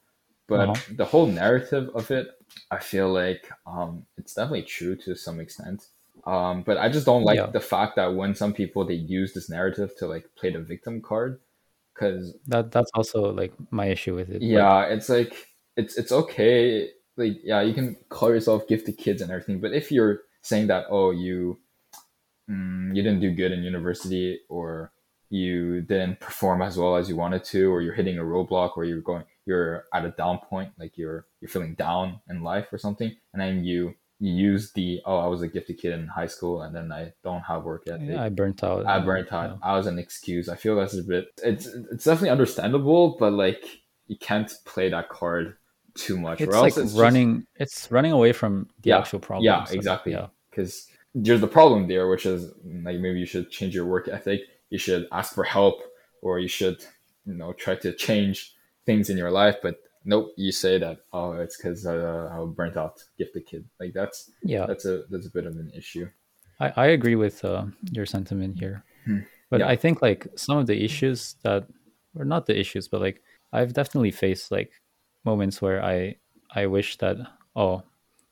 but 0.48 0.70
Uh-huh. 0.70 0.75
the 0.96 1.06
whole 1.06 1.27
narrative 1.27 1.89
of 1.96 2.10
it 2.12 2.27
i 2.72 2.80
feel 2.80 3.12
like 3.12 3.51
um 3.66 4.06
it's 4.18 4.34
definitely 4.34 4.63
true 4.63 4.96
to 4.96 5.16
some 5.16 5.39
extent 5.39 5.88
um 6.25 6.63
but 6.63 6.77
i 6.77 6.89
just 6.89 7.06
don't 7.06 7.24
like 7.24 7.38
Yeah. 7.38 7.48
the 7.51 7.60
fact 7.60 7.96
that 7.98 8.16
when 8.16 8.36
some 8.36 8.54
people 8.54 8.86
they 8.86 8.94
use 8.96 9.34
this 9.34 9.50
narrative 9.50 9.92
to 10.00 10.08
like 10.08 10.25
play 10.36 10.51
the 10.51 10.60
victim 10.60 11.01
card 11.01 11.39
because 11.94 12.36
That 12.48 12.72
that's 12.72 12.92
also 12.94 13.32
like 13.34 13.54
my 13.72 13.88
issue 13.88 14.15
with 14.15 14.30
it. 14.30 14.41
Like, 14.41 14.41
yeah 14.43 14.84
it's 14.86 15.10
like 15.10 15.48
it's 15.76 15.98
it's 15.98 16.12
okay 16.12 16.89
like 17.17 17.38
yeah 17.43 17.62
you 17.62 17.74
can 17.74 17.95
call 18.10 18.30
yourself 18.30 18.67
gifted 18.67 18.98
kids 18.98 19.22
and 19.22 19.32
everything 19.32 19.60
but 19.60 19.74
if 19.74 19.91
you're 19.91 20.22
saying 20.41 20.67
that 20.67 20.86
oh 20.89 21.12
you 21.12 21.58
mm, 22.50 22.95
you 22.95 23.02
didn't 23.04 23.19
do 23.19 23.32
good 23.32 23.52
in 23.52 23.63
university 23.63 24.39
or 24.50 24.91
you 25.30 25.82
didn't 25.82 26.19
perform 26.19 26.62
as 26.62 26.78
well 26.78 26.95
as 26.95 27.10
you 27.10 27.15
wanted 27.15 27.43
to 27.43 27.72
or 27.72 27.82
you're 27.82 27.93
hitting 27.93 28.17
a 28.17 28.24
roadblock 28.24 28.78
or 28.78 28.86
you're 28.86 29.02
going 29.02 29.24
you're 29.48 29.86
at 29.94 30.06
a 30.06 30.12
down 30.12 30.38
point 30.50 30.70
like 30.78 30.98
you're 30.98 31.26
you're 31.42 31.50
feeling 31.50 31.74
down 31.76 32.20
in 32.30 32.44
life 32.44 32.68
or 32.74 32.78
something 32.78 33.12
and 33.34 33.42
then 33.42 33.64
you 33.64 33.94
you 34.20 34.34
use 34.34 34.72
the 34.74 35.00
oh 35.06 35.18
i 35.26 35.28
was 35.28 35.42
a 35.42 35.48
gifted 35.48 35.78
kid 35.82 35.94
in 35.94 36.08
high 36.08 36.26
school 36.36 36.56
and 36.64 36.76
then 36.76 36.92
i 36.92 37.12
don't 37.24 37.42
have 37.42 37.64
work 37.64 37.84
ethic 37.88 38.10
yeah, 38.10 38.24
I 38.24 38.30
burnt 38.30 38.64
out. 38.64 38.86
I 38.86 39.00
burnt 39.00 39.32
out. 39.32 39.50
yeah. 39.52 39.70
I 39.70 39.78
was 39.78 39.88
an 39.88 39.98
excuse. 40.00 40.50
I 40.50 40.56
feel 40.56 40.76
that's 40.76 40.96
a 40.96 41.04
bit. 41.04 41.26
It's 41.44 41.66
it's 41.94 42.04
definitely 42.06 42.32
understandable, 42.38 43.16
but 43.20 43.32
like 43.34 43.64
you 44.08 44.18
can't 44.18 44.52
play 44.66 44.90
that 44.90 45.10
card 45.10 45.56
too 45.96 46.18
much. 46.20 46.42
It's 46.42 46.50
or 46.50 46.60
like 46.62 46.72
else 46.74 46.78
it's 46.78 46.92
just- 46.94 47.02
running. 47.06 47.46
It's 47.56 47.92
running 47.92 48.12
away 48.12 48.32
from 48.34 48.70
the 48.82 48.90
Yeah, 48.90 49.00
actual 49.00 49.20
problem. 49.20 49.46
yeah, 49.46 49.64
So, 49.66 49.76
exactly. 49.76 50.12
Yeah. 50.14 50.28
because 50.50 50.88
there's 51.14 51.42
the 51.42 51.48
problem 51.58 51.88
there, 51.88 52.08
which 52.10 52.26
is 52.26 52.52
like 52.88 53.00
maybe 53.00 53.20
you 53.20 53.26
should 53.34 53.50
change 53.52 53.74
your 53.76 53.86
work 53.86 54.08
ethic. 54.08 54.42
You 54.72 54.80
should 54.80 55.08
ask 55.12 55.34
for 55.36 55.44
help, 55.44 55.78
or 56.24 56.40
you 56.40 56.48
should 56.48 56.78
you 57.26 57.36
know 57.36 57.54
try 57.54 57.76
to 57.76 57.94
change 57.94 58.54
things 58.88 59.10
in 59.12 59.17
your 59.17 59.30
life. 59.41 59.58
But 59.62 59.76
nope, 60.06 60.34
you 60.38 60.52
say 60.52 60.80
that 60.80 60.97
oh 61.13 61.34
it's 61.34 61.58
because 61.58 61.86
uh, 61.86 62.30
I 62.34 62.39
was 62.39 62.54
burnt 62.56 62.76
out, 62.78 62.95
gifted 63.19 63.45
kid. 63.45 63.63
Like 63.80 63.93
that's 63.93 64.32
Yeah. 64.41 64.65
that's 64.65 64.86
a 64.86 65.04
that's 65.12 65.28
a 65.28 65.32
bit 65.38 65.45
of 65.45 65.54
an 65.63 65.69
issue. 65.76 66.08
I, 66.60 66.67
I 66.76 66.86
agree 66.97 67.15
with 67.15 67.45
uh, 67.45 67.65
your 67.91 68.08
sentiment 68.08 68.58
here. 68.58 68.84
Hmm. 69.06 69.19
But 69.52 69.60
Yeah. 69.60 69.67
I 69.73 69.76
think 69.76 70.02
like 70.02 70.28
some 70.36 70.58
of 70.58 70.65
the 70.65 70.84
issues 70.84 71.36
that 71.43 71.67
or 72.17 72.26
not 72.26 72.45
the 72.47 72.58
issues, 72.60 72.88
but 72.88 73.02
like 73.02 73.21
I've 73.54 73.73
definitely 73.73 74.12
faced 74.12 74.52
like 74.52 74.71
moments 75.23 75.62
where 75.62 75.80
I 75.84 76.15
I 76.62 76.65
wish 76.65 76.97
that 76.97 77.17
oh 77.56 77.84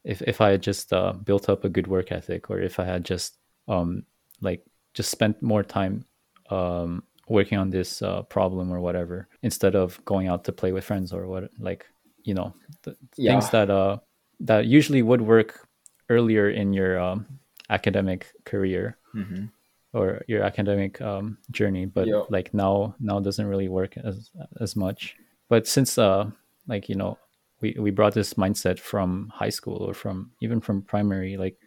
if 0.04 0.22
if 0.32 0.40
I 0.42 0.50
had 0.52 0.64
just 0.64 0.94
uh, 0.94 1.14
built 1.14 1.50
up 1.50 1.64
a 1.66 1.70
good 1.70 1.88
work 1.88 2.12
ethic 2.12 2.50
or 2.50 2.58
if 2.70 2.80
I 2.80 2.86
had 2.86 3.04
just 3.06 3.38
um 3.68 4.04
like 4.42 4.62
just 4.94 5.10
spent 5.12 5.42
more 5.42 5.64
time 5.64 6.06
um 6.50 7.04
working 7.28 7.58
on 7.58 7.70
this 7.70 8.02
uh, 8.02 8.22
problem 8.24 8.72
or 8.72 8.80
whatever 8.80 9.28
instead 9.42 9.76
of 9.76 10.04
going 10.06 10.28
out 10.28 10.44
to 10.44 10.52
play 10.52 10.72
with 10.72 10.84
friends 10.84 11.12
or 11.12 11.28
what 11.28 11.50
like 11.60 11.86
you 12.24 12.34
know 12.34 12.54
the 12.84 12.96
Yeah. 13.18 13.32
things 13.32 13.50
that 13.52 13.70
uh 13.70 13.98
that 14.40 14.66
usually 14.66 15.02
would 15.02 15.22
work 15.22 15.68
earlier 16.10 16.50
in 16.50 16.74
your 16.74 17.00
um, 17.00 17.26
academic 17.70 18.28
career 18.46 18.98
hmm 19.14 19.46
or 19.94 20.22
your 20.28 20.44
academic 20.44 21.00
um, 21.02 21.38
journey 21.52 21.86
but 21.86 22.08
Yeah. 22.08 22.24
like 22.30 22.54
now 22.54 22.96
now 23.00 23.20
doesn't 23.20 23.48
really 23.48 23.70
work 23.70 23.98
as 23.98 24.30
as 24.60 24.76
much 24.76 25.16
but 25.50 25.68
since 25.68 25.98
uh 25.98 26.30
like 26.68 26.90
you 26.90 26.96
know 26.96 27.18
we 27.62 27.76
we 27.80 27.92
brought 27.92 28.14
this 28.14 28.34
mindset 28.36 28.78
from 28.78 29.32
high 29.34 29.50
school 29.50 29.78
or 29.78 29.94
from 29.94 30.32
even 30.42 30.60
from 30.60 30.82
primary 30.82 31.38
like 31.38 31.58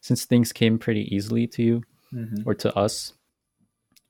since 0.00 0.24
things 0.24 0.52
came 0.52 0.78
pretty 0.78 1.14
easily 1.14 1.46
to 1.46 1.62
you 1.62 1.82
hmm 2.10 2.42
or 2.44 2.54
to 2.54 2.74
us 2.76 3.14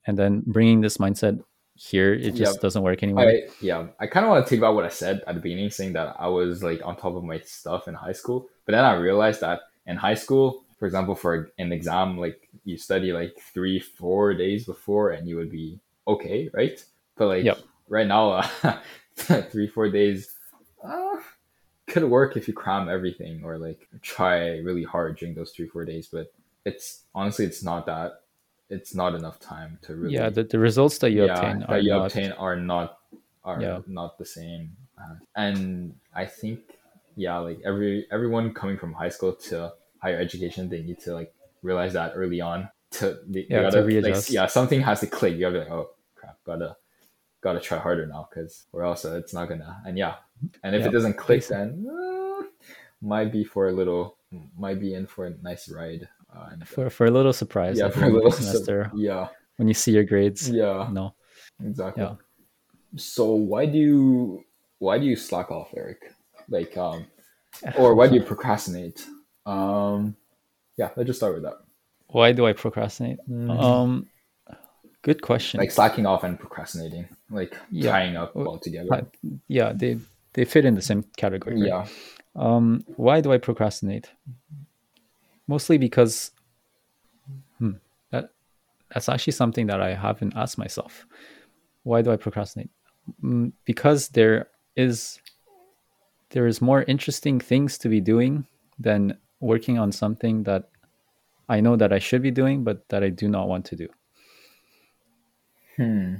and 0.06 0.18
then 0.18 0.42
bringing 0.46 0.80
this 0.80 0.98
mindset 0.98 1.42
here 1.74 2.12
it 2.12 2.32
just 2.32 2.60
doesn't 2.60 2.82
work 2.82 3.02
anymore 3.02 3.26
I 3.28 3.48
yeah, 3.60 3.86
I 3.98 4.06
kind 4.06 4.26
of 4.26 4.30
want 4.30 4.46
to 4.46 4.50
take 4.50 4.60
back 4.60 4.74
what 4.74 4.84
I 4.84 4.88
said 4.88 5.22
at 5.26 5.34
the 5.34 5.40
beginning, 5.40 5.70
saying 5.70 5.94
that 5.94 6.16
I 6.18 6.28
was 6.28 6.62
like 6.62 6.80
on 6.84 6.96
top 6.96 7.14
of 7.14 7.24
my 7.24 7.40
stuff 7.40 7.88
in 7.88 7.94
high 7.94 8.12
school. 8.12 8.48
But 8.66 8.72
then 8.72 8.84
I 8.84 8.94
realized 8.94 9.40
that 9.40 9.60
in 9.86 9.96
high 9.96 10.14
school, 10.14 10.64
for 10.78 10.86
example, 10.86 11.14
for 11.14 11.50
an 11.58 11.72
exam, 11.72 12.18
like 12.18 12.48
you 12.64 12.76
study 12.76 13.12
like 13.12 13.36
three, 13.54 13.78
four 13.78 14.34
days 14.34 14.64
before, 14.64 15.10
and 15.10 15.28
you 15.28 15.36
would 15.36 15.50
be 15.50 15.80
okay, 16.06 16.50
right? 16.52 16.84
But 17.16 17.28
like 17.28 17.44
Yep. 17.44 17.58
right 17.88 18.06
now, 18.06 18.42
uh, 18.62 18.78
three, 19.16 19.66
four 19.66 19.88
days 19.90 20.34
uh, 20.84 21.16
could 21.86 22.04
work 22.04 22.36
if 22.36 22.48
you 22.48 22.54
cram 22.54 22.88
everything 22.88 23.44
or 23.44 23.58
like 23.58 23.88
try 24.00 24.58
really 24.58 24.84
hard 24.84 25.18
during 25.18 25.34
those 25.34 25.52
three, 25.52 25.68
four 25.68 25.84
days. 25.84 26.08
But 26.08 26.32
it's 26.64 27.02
honestly, 27.14 27.44
it's 27.44 27.62
not 27.62 27.86
that. 27.86 28.21
It's 28.72 28.94
not 28.94 29.14
enough 29.14 29.38
time 29.38 29.78
to 29.82 29.94
really 29.94 30.14
yeah 30.14 30.30
the, 30.30 30.42
the 30.44 30.58
results 30.58 30.96
that 30.98 31.10
you 31.10 31.24
yeah, 31.24 31.34
obtain 31.36 31.60
that 31.60 31.70
are 31.70 31.78
you 31.78 31.92
not 31.92 32.06
obtain 32.06 32.32
are 32.32 32.56
not 32.56 32.98
are 33.44 33.60
Yeah. 33.60 33.78
not 33.86 34.18
the 34.18 34.24
same 34.24 34.76
uh, 35.00 35.16
and 35.36 35.94
i 36.14 36.24
think 36.24 36.60
yeah 37.16 37.36
like 37.38 37.60
every 37.64 38.06
everyone 38.10 38.54
coming 38.54 38.78
from 38.78 38.92
high 38.92 39.08
school 39.10 39.34
to 39.34 39.72
higher 40.02 40.18
education 40.18 40.68
they 40.68 40.82
need 40.82 40.98
to 41.00 41.12
like 41.14 41.34
realize 41.62 41.92
that 41.92 42.12
early 42.14 42.40
on 42.40 42.68
to 42.92 43.18
Yeah, 43.30 43.62
to 43.62 43.62
gotta, 43.70 43.76
like, 43.82 43.86
readjust. 43.86 44.30
yeah 44.30 44.46
something 44.46 44.80
has 44.80 45.00
to 45.00 45.06
click 45.06 45.34
you 45.34 45.40
gotta 45.40 45.52
be 45.52 45.58
like 45.64 45.70
oh 45.70 45.90
crap 46.14 46.38
gotta 46.44 46.76
gotta 47.42 47.60
try 47.60 47.78
harder 47.78 48.06
now 48.06 48.28
because 48.30 48.64
or 48.72 48.84
else 48.84 49.04
it's 49.04 49.34
not 49.34 49.48
gonna 49.48 49.82
and 49.86 49.98
yeah 49.98 50.14
and 50.62 50.74
if 50.74 50.80
Yeah, 50.80 50.88
it 50.88 50.92
doesn't 50.92 51.16
click 51.18 51.46
then 51.48 51.86
uh, 51.90 52.42
might 53.02 53.30
be 53.32 53.44
for 53.44 53.68
a 53.68 53.72
little 53.72 54.16
might 54.56 54.80
be 54.80 54.94
in 54.94 55.06
for 55.06 55.26
a 55.26 55.34
nice 55.42 55.68
ride 55.68 56.08
and, 56.50 56.62
uh, 56.62 56.64
for, 56.66 56.90
for 56.90 57.06
a 57.06 57.10
little 57.10 57.32
surprise 57.32 57.78
yeah 57.78 57.88
for 57.90 58.04
a 58.04 58.10
little 58.10 58.30
semester 58.32 58.90
yeah 58.94 59.28
when 59.56 59.68
you 59.68 59.74
see 59.74 59.92
your 59.92 60.04
grades 60.04 60.48
yeah 60.48 60.88
no 60.92 61.14
exactly 61.64 62.02
Yeah. 62.02 62.14
so 62.96 63.32
why 63.34 63.66
do 63.66 63.78
you 63.78 64.44
why 64.78 64.98
do 64.98 65.04
you 65.06 65.16
slack 65.16 65.50
off 65.50 65.68
eric 65.76 66.00
like 66.48 66.76
um 66.76 67.06
or 67.76 67.94
why 67.94 68.08
do 68.08 68.14
you 68.14 68.22
procrastinate 68.22 69.06
um 69.46 70.16
yeah 70.76 70.90
let's 70.96 71.06
just 71.06 71.18
start 71.18 71.34
with 71.34 71.42
that 71.44 71.58
why 72.08 72.32
do 72.32 72.44
I 72.46 72.52
procrastinate? 72.52 73.20
Um, 73.30 74.06
good 75.00 75.22
question. 75.22 75.60
Like 75.60 75.70
slacking 75.70 76.04
off 76.04 76.24
and 76.24 76.38
procrastinating, 76.38 77.08
like 77.30 77.56
Yeah. 77.70 77.90
tying 77.90 78.16
up 78.16 78.36
Uh, 78.36 78.44
altogether. 78.44 79.06
yeah, 79.48 79.72
they 79.74 79.96
they 80.34 80.44
fit 80.44 80.66
in 80.66 80.74
the 80.74 80.82
same 80.82 81.04
category. 81.16 81.56
right? 81.58 81.68
Yeah. 81.68 81.86
Um, 82.36 82.84
why 82.96 83.22
do 83.22 83.32
I 83.32 83.38
procrastinate? 83.38 84.10
Mostly 85.52 85.76
because 85.76 86.30
hmm, 87.58 87.72
that 88.10 88.30
that's 88.90 89.10
actually 89.10 89.34
something 89.34 89.66
that 89.66 89.82
I 89.82 89.92
haven't 89.92 90.32
asked 90.34 90.56
myself. 90.56 91.06
Why 91.82 92.00
do 92.00 92.10
I 92.10 92.16
procrastinate? 92.16 92.70
Mm, 93.22 93.52
because 93.66 94.08
there 94.08 94.48
is 94.76 95.20
there 96.30 96.46
is 96.46 96.62
more 96.62 96.84
interesting 96.84 97.38
things 97.38 97.76
to 97.82 97.90
be 97.90 98.00
doing 98.00 98.46
than 98.78 99.18
working 99.40 99.78
on 99.78 99.92
something 99.92 100.44
that 100.44 100.70
I 101.50 101.60
know 101.60 101.76
that 101.76 101.92
I 101.92 101.98
should 101.98 102.22
be 102.22 102.30
doing, 102.30 102.64
but 102.64 102.88
that 102.88 103.02
I 103.04 103.10
do 103.10 103.28
not 103.28 103.46
want 103.46 103.66
to 103.66 103.76
do. 103.76 103.88
Hmm. 105.76 106.14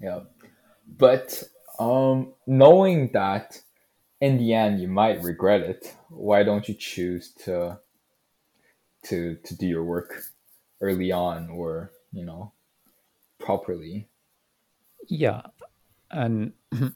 Yeah. 0.00 0.20
But 0.98 1.44
um 1.78 2.34
knowing 2.48 3.12
that 3.12 3.62
in 4.20 4.36
the 4.38 4.52
end 4.52 4.80
you 4.80 4.88
might 4.88 5.22
regret 5.22 5.60
it, 5.60 5.94
why 6.08 6.42
don't 6.42 6.66
you 6.68 6.74
choose 6.74 7.32
to 7.44 7.78
to 9.04 9.36
to 9.44 9.56
do 9.56 9.66
your 9.66 9.84
work 9.84 10.22
early 10.80 11.12
on 11.12 11.48
or, 11.50 11.92
you 12.12 12.24
know, 12.24 12.52
properly? 13.40 14.08
Yeah, 15.08 15.42
and 16.10 16.52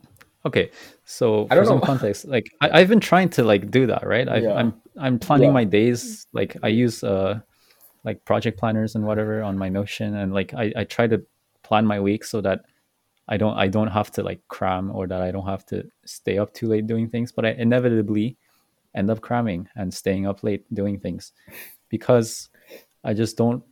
okay, 0.46 0.70
so 1.04 1.46
I 1.50 1.56
for 1.56 1.64
some 1.64 1.80
know. 1.80 1.86
context, 1.86 2.24
like 2.26 2.50
I, 2.60 2.80
I've 2.80 2.88
been 2.88 3.00
trying 3.00 3.28
to 3.30 3.44
like 3.44 3.70
do 3.70 3.86
that, 3.86 4.06
right? 4.06 4.28
I've, 4.28 4.42
Yeah. 4.44 4.54
I'm 4.54 4.74
I'm 4.98 5.18
planning 5.18 5.48
Yeah. 5.48 5.52
my 5.52 5.64
days. 5.64 6.26
Like 6.32 6.56
I 6.62 6.68
use 6.68 7.04
uh 7.04 7.40
like 8.04 8.24
project 8.24 8.58
planners 8.58 8.94
and 8.94 9.04
whatever 9.04 9.42
on 9.42 9.58
my 9.58 9.68
Notion, 9.68 10.16
and 10.16 10.32
like 10.32 10.54
I, 10.54 10.72
I 10.76 10.84
try 10.84 11.06
to 11.06 11.22
plan 11.62 11.84
my 11.86 12.00
week 12.00 12.24
so 12.24 12.40
that 12.40 12.60
I 13.28 13.36
don't 13.36 13.56
I 13.56 13.68
don't 13.68 13.88
have 13.88 14.10
to 14.12 14.22
like 14.22 14.40
cram 14.48 14.90
or 14.90 15.06
that 15.06 15.20
I 15.20 15.30
don't 15.30 15.46
have 15.46 15.66
to 15.66 15.84
stay 16.06 16.38
up 16.38 16.54
too 16.54 16.68
late 16.68 16.86
doing 16.86 17.08
things. 17.10 17.32
But 17.32 17.44
I 17.44 17.50
inevitably 17.50 18.36
end 18.94 19.10
up 19.10 19.20
cramming 19.20 19.68
and 19.76 19.92
staying 19.92 20.26
up 20.26 20.42
late 20.42 20.64
doing 20.72 20.98
things 20.98 21.32
because 21.88 22.48
I 23.04 23.14
just 23.14 23.36
don't 23.36 23.62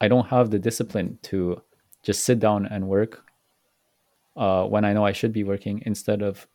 I 0.00 0.08
don't 0.08 0.26
have 0.28 0.50
the 0.50 0.58
discipline 0.58 1.18
to 1.22 1.62
just 2.02 2.24
sit 2.24 2.38
down 2.38 2.66
and 2.66 2.88
work 2.88 3.24
uh, 4.36 4.64
when 4.66 4.84
I 4.84 4.92
know 4.92 5.04
I 5.04 5.12
should 5.12 5.32
be 5.32 5.44
working 5.44 5.82
instead 5.86 6.22
of 6.22 6.46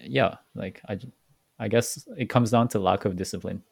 yeah 0.00 0.36
like 0.54 0.80
I 0.88 0.98
I 1.58 1.68
guess 1.68 2.06
it 2.16 2.28
comes 2.28 2.50
down 2.50 2.68
to 2.68 2.78
lack 2.78 3.04
of 3.04 3.16
discipline 3.16 3.62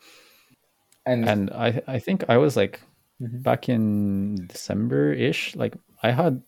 And, 1.04 1.28
and 1.28 1.50
I 1.50 1.82
I 1.86 1.98
think 1.98 2.24
I 2.28 2.36
was 2.36 2.56
like 2.56 2.80
Mhm. 3.20 3.42
back 3.42 3.68
in 3.70 4.46
December 4.46 5.12
ish 5.14 5.56
like 5.56 5.74
I 6.02 6.10
had 6.12 6.42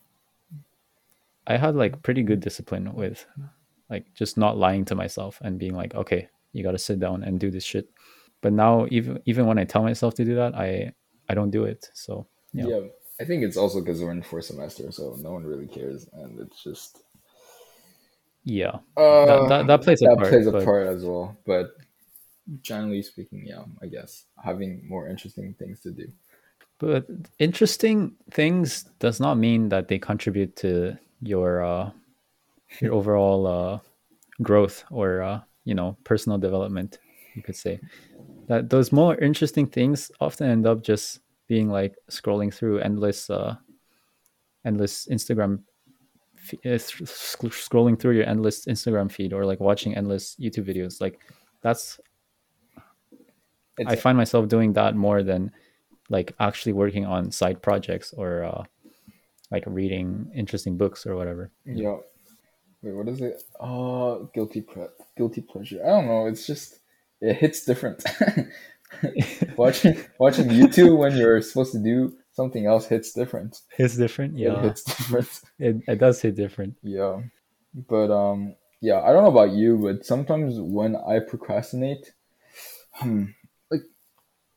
I 1.46 1.56
had 1.56 1.74
like 1.74 2.02
pretty 2.02 2.22
good 2.22 2.40
discipline 2.40 2.92
with 2.94 3.24
like 3.88 4.12
just 4.14 4.36
not 4.36 4.58
lying 4.58 4.84
to 4.86 4.94
myself 4.94 5.40
and 5.42 5.58
being 5.58 5.74
like 5.74 5.94
okay 5.94 6.28
you 6.52 6.62
got 6.62 6.72
to 6.72 6.78
sit 6.78 7.00
down 7.00 7.22
and 7.24 7.40
do 7.40 7.50
this 7.50 7.64
shit 7.64 7.88
but 8.40 8.52
now 8.52 8.86
even 8.90 9.20
even 9.26 9.46
when 9.46 9.58
I 9.58 9.64
tell 9.64 9.82
myself 9.82 10.14
to 10.14 10.24
do 10.24 10.34
that 10.36 10.54
I 10.54 10.92
I 11.28 11.34
don't 11.34 11.50
do 11.50 11.64
it 11.64 11.88
so 11.94 12.26
yeah. 12.52 12.66
yeah. 12.66 12.80
I 13.20 13.24
think 13.24 13.42
it's 13.42 13.56
also 13.56 13.80
because 13.80 14.00
we're 14.00 14.12
in 14.12 14.22
fourth 14.22 14.44
semester, 14.44 14.92
so 14.92 15.16
no 15.20 15.32
one 15.32 15.44
really 15.44 15.66
cares, 15.66 16.08
and 16.12 16.38
it's 16.38 16.62
just 16.62 17.02
yeah 18.44 18.76
uh, 18.96 19.26
that, 19.26 19.48
that, 19.48 19.66
that 19.66 19.82
plays 19.82 20.00
a 20.00 20.06
part 20.14 20.28
plays 20.28 20.46
a 20.46 20.52
but- 20.52 20.64
part 20.64 20.86
as 20.86 21.04
well. 21.04 21.36
But 21.44 21.72
generally 22.62 23.02
speaking, 23.02 23.44
yeah, 23.44 23.64
I 23.82 23.86
guess 23.86 24.24
having 24.42 24.82
more 24.88 25.08
interesting 25.08 25.54
things 25.58 25.80
to 25.80 25.90
do. 25.90 26.06
But 26.78 27.06
interesting 27.40 28.14
things 28.30 28.84
does 29.00 29.18
not 29.18 29.36
mean 29.36 29.68
that 29.70 29.88
they 29.88 29.98
contribute 29.98 30.54
to 30.56 30.96
your 31.20 31.64
uh, 31.64 31.90
your 32.80 32.94
overall 32.94 33.46
uh, 33.46 33.78
growth 34.42 34.84
or 34.90 35.22
uh, 35.22 35.40
you 35.64 35.74
know 35.74 35.96
personal 36.04 36.38
development. 36.38 36.98
You 37.34 37.42
could 37.42 37.56
say 37.56 37.80
that 38.48 38.70
those 38.70 38.90
more 38.92 39.14
interesting 39.16 39.66
things 39.66 40.10
often 40.20 40.50
end 40.50 40.66
up 40.66 40.82
just 40.82 41.20
being 41.46 41.68
like 41.68 41.94
scrolling 42.10 42.52
through 42.52 42.80
endless 42.80 43.30
uh, 43.30 43.56
endless 44.64 45.06
Instagram 45.06 45.60
uh, 46.64 46.80
scrolling 46.80 47.98
through 47.98 48.16
your 48.16 48.26
endless 48.26 48.66
Instagram 48.66 49.10
feed 49.12 49.32
or 49.32 49.44
like 49.44 49.60
watching 49.60 49.94
endless 49.94 50.34
YouTube 50.40 50.66
videos. 50.66 51.00
Like 51.00 51.20
that's 51.62 52.00
It's, 53.76 53.90
I 53.90 53.96
find 53.96 54.16
myself 54.16 54.48
doing 54.48 54.72
that 54.74 54.96
more 54.96 55.22
than 55.22 55.52
like 56.08 56.34
actually 56.40 56.72
working 56.72 57.04
on 57.04 57.30
side 57.30 57.62
projects 57.62 58.14
or 58.16 58.44
uh, 58.44 58.64
like 59.50 59.64
reading 59.66 60.30
interesting 60.34 60.76
books 60.76 61.06
or 61.06 61.16
whatever. 61.16 61.50
Yeah. 61.64 61.96
Wait, 62.82 62.94
what 62.94 63.08
is 63.08 63.20
it? 63.20 63.42
Oh, 63.60 64.30
guilty 64.34 64.62
pre- 64.62 64.94
guilty 65.16 65.42
pleasure. 65.42 65.82
I 65.84 65.88
don't 65.88 66.06
know. 66.06 66.26
It's 66.26 66.46
just 66.46 66.78
it 67.20 67.34
hits 67.36 67.64
different. 67.64 68.04
watching 69.56 69.96
watching 70.18 70.48
YouTube 70.48 70.96
when 70.96 71.16
you're 71.16 71.40
supposed 71.42 71.72
to 71.72 71.78
do 71.82 72.16
something 72.32 72.66
else 72.66 72.86
hits 72.86 73.12
different. 73.12 73.60
It's 73.78 73.96
different, 73.96 74.34
It 74.36 74.42
yeah. 74.42 74.62
hits 74.62 74.82
different. 74.84 75.28
It, 75.58 75.76
it 75.88 75.98
does 75.98 76.20
hit 76.22 76.36
different. 76.36 76.76
Yeah. 76.82 77.22
But 77.88 78.10
um 78.10 78.54
yeah, 78.80 79.00
I 79.00 79.12
don't 79.12 79.24
know 79.24 79.30
about 79.30 79.50
you, 79.56 79.76
but 79.76 80.06
sometimes 80.06 80.54
when 80.60 80.94
I 80.96 81.18
procrastinate, 81.18 82.12
hmm, 82.92 83.24
like 83.70 83.82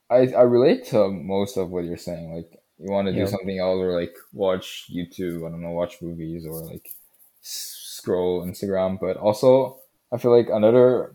I 0.10 0.28
I 0.38 0.42
relate 0.44 0.86
to 0.88 1.10
most 1.10 1.58
of 1.58 1.70
what 1.72 1.86
you're 1.86 1.98
saying. 1.98 2.34
Like 2.34 2.52
you 2.78 2.92
want 2.92 3.08
to 3.08 3.14
do 3.14 3.20
Yeah. 3.20 3.26
something 3.26 3.60
else 3.60 3.80
or 3.80 4.00
like 4.00 4.16
watch 4.34 4.90
YouTube, 4.96 5.46
I 5.46 5.52
don't 5.52 5.62
know, 5.62 5.72
watch 5.72 6.02
movies 6.02 6.46
or 6.48 6.64
like 6.66 6.90
scroll 7.42 8.46
Instagram, 8.46 9.00
but 9.00 9.18
also 9.18 9.80
I 10.12 10.18
feel 10.18 10.36
like 10.36 10.50
another 10.50 11.14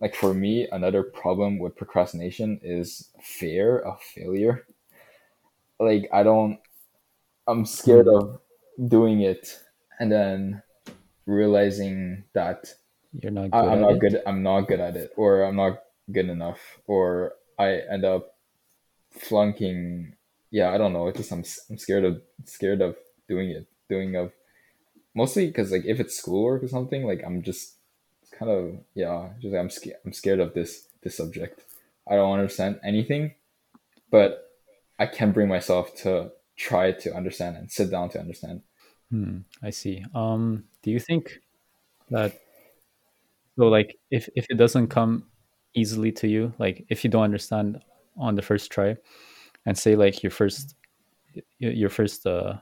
like 0.00 0.14
for 0.14 0.34
me 0.34 0.68
another 0.72 1.02
problem 1.04 1.58
with 1.58 1.76
procrastination 1.76 2.60
is 2.62 3.12
fear 3.22 3.78
of 3.78 4.00
failure. 4.02 4.66
Like 5.78 6.08
I 6.12 6.22
don't 6.22 6.60
I'm 7.48 7.66
scared 7.66 8.08
Hmm. 8.08 8.22
of 8.22 8.40
doing 8.88 9.22
it 9.22 9.62
and 10.00 10.12
then 10.12 10.62
realizing 11.26 12.24
that 12.34 12.74
You're 13.12 13.32
not 13.32 13.58
good. 13.58 13.64
I, 13.64 13.72
I'm 13.74 13.80
at 13.82 13.90
not 13.90 13.94
it. 13.94 14.00
good 14.00 14.22
I'm 14.26 14.42
not 14.42 14.62
good 14.68 14.80
at 14.80 14.96
it 14.96 15.12
or 15.16 15.42
I'm 15.44 15.56
not 15.56 15.80
good 16.12 16.28
enough 16.30 16.80
or 16.86 17.34
I 17.58 17.80
end 17.90 18.04
up 18.04 18.38
flunking 19.10 20.16
yeah 20.50 20.70
I 20.72 20.78
don't 20.78 20.92
know 20.94 21.08
it's 21.08 21.18
just 21.18 21.32
I'm, 21.32 21.44
I'm 21.70 21.78
scared 21.78 22.04
of 22.04 22.22
scared 22.44 22.82
of 22.82 22.96
doing 23.28 23.50
it 23.50 23.68
doing 23.88 24.16
of 24.16 24.32
mostly 25.14 25.46
because 25.46 25.72
like 25.72 25.84
if 25.86 26.00
it's 26.00 26.16
schoolwork 26.16 26.62
or 26.62 26.68
something 26.68 27.04
like 27.04 27.22
I'm 27.24 27.42
just 27.42 27.77
kind 28.38 28.50
of 28.50 28.78
yeah 28.94 29.30
just 29.40 29.54
I'm 29.54 29.70
scared 29.70 29.96
I'm 30.04 30.12
scared 30.12 30.40
of 30.40 30.54
this 30.54 30.88
this 31.02 31.16
subject 31.16 31.60
I 32.08 32.16
don't 32.16 32.32
understand 32.32 32.80
anything 32.84 33.34
but 34.10 34.50
I 34.98 35.06
can 35.06 35.32
bring 35.32 35.48
myself 35.48 35.94
to 36.02 36.32
try 36.56 36.92
to 36.92 37.14
understand 37.14 37.56
and 37.56 37.70
sit 37.70 37.90
down 37.90 38.10
to 38.10 38.20
understand 38.20 38.62
Hmm, 39.10 39.38
I 39.62 39.70
see. 39.70 40.04
Um, 40.14 40.64
do 40.82 40.90
you 40.90 41.00
think 41.00 41.40
that 42.10 42.38
so 43.56 43.66
like 43.66 43.98
if 44.10 44.28
if 44.36 44.46
it 44.50 44.56
doesn't 44.56 44.88
come 44.88 45.24
easily 45.74 46.12
to 46.12 46.28
you, 46.28 46.52
like 46.58 46.84
if 46.88 47.04
you 47.04 47.10
don't 47.10 47.24
understand 47.24 47.80
on 48.16 48.34
the 48.34 48.42
first 48.42 48.70
try, 48.70 48.96
and 49.66 49.76
say 49.76 49.96
like 49.96 50.22
your 50.22 50.30
first 50.30 50.74
your 51.58 51.90
first 51.90 52.26
uh, 52.26 52.54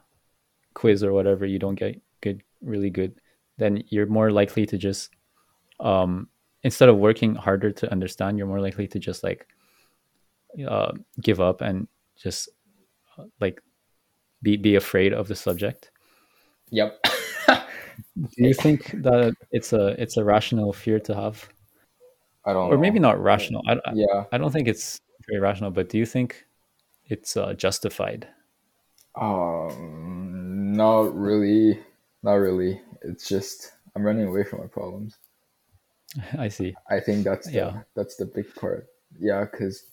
quiz 0.74 1.02
or 1.02 1.12
whatever, 1.12 1.46
you 1.46 1.58
don't 1.58 1.74
get 1.74 2.00
good 2.20 2.42
really 2.62 2.90
good, 2.90 3.20
then 3.58 3.82
you're 3.88 4.06
more 4.06 4.30
likely 4.30 4.66
to 4.66 4.78
just 4.78 5.10
um, 5.80 6.28
instead 6.62 6.88
of 6.88 6.96
working 6.96 7.34
harder 7.34 7.70
to 7.72 7.90
understand, 7.90 8.38
you're 8.38 8.46
more 8.46 8.60
likely 8.60 8.86
to 8.88 8.98
just 8.98 9.22
like 9.22 9.46
uh, 10.68 10.92
give 11.20 11.40
up 11.40 11.60
and 11.60 11.86
just 12.16 12.48
uh, 13.18 13.24
like 13.40 13.60
be 14.42 14.56
be 14.56 14.74
afraid 14.76 15.12
of 15.12 15.28
the 15.28 15.34
subject. 15.36 15.90
yep 16.70 16.98
Do 18.16 18.28
you 18.36 18.54
think 18.54 18.90
that 19.02 19.34
it's 19.52 19.72
a 19.72 20.00
it's 20.00 20.16
a 20.16 20.24
rational 20.24 20.72
fear 20.72 21.00
to 21.00 21.14
have, 21.14 21.48
I 22.44 22.52
don't 22.52 22.70
or 22.72 22.78
maybe 22.78 22.98
know. 22.98 23.08
not 23.08 23.22
rational? 23.22 23.62
I, 23.66 23.74
I- 23.74 23.92
yeah 23.94 24.24
I 24.32 24.38
don't 24.38 24.50
think 24.52 24.68
it's 24.68 25.00
very 25.28 25.40
rational, 25.40 25.70
but 25.70 25.88
do 25.88 25.98
you 25.98 26.06
think 26.06 26.44
it's 27.06 27.36
uh, 27.36 27.54
justified? 27.54 28.28
Um, 29.14 30.72
not 30.74 31.14
really. 31.16 31.80
Not 32.22 32.34
really. 32.34 32.80
It's 33.02 33.28
just 33.28 33.72
I'm 33.94 34.02
running 34.02 34.26
away 34.26 34.44
from 34.44 34.60
my 34.60 34.66
problems. 34.66 35.16
I 36.38 36.49
see. 36.49 36.75
I 36.88 37.01
think 37.01 37.25
that's 37.25 37.47
the, 37.47 37.53
Yeah. 37.53 37.83
that's 37.95 38.16
the 38.16 38.27
big 38.27 38.55
part. 38.55 38.87
Yeah, 39.19 39.45
because 39.51 39.85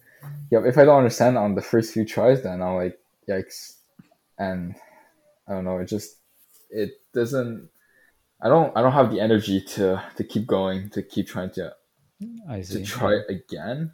yeah, 0.51 0.65
if 0.65 0.77
I 0.77 0.85
don't 0.85 0.97
understand 0.97 1.37
on 1.37 1.55
the 1.55 1.61
first 1.61 1.93
few 1.93 2.05
tries, 2.05 2.43
then 2.43 2.61
I'm 2.61 2.75
like, 2.75 2.97
yikes, 3.27 3.77
and 4.37 4.75
I 5.47 5.53
don't 5.53 5.65
know. 5.65 5.79
It 5.79 5.87
just 5.87 6.17
it 6.69 6.91
doesn't. 7.13 7.69
I 8.41 8.49
don't. 8.49 8.75
I 8.75 8.81
don't 8.81 8.91
have 8.93 9.11
the 9.11 9.19
energy 9.19 9.61
to 9.75 10.01
to 10.15 10.23
keep 10.23 10.47
going 10.47 10.89
to 10.91 11.01
keep 11.01 11.27
trying 11.27 11.51
to 11.51 11.73
I 12.49 12.61
to 12.61 12.83
try 12.83 13.19
again. 13.29 13.91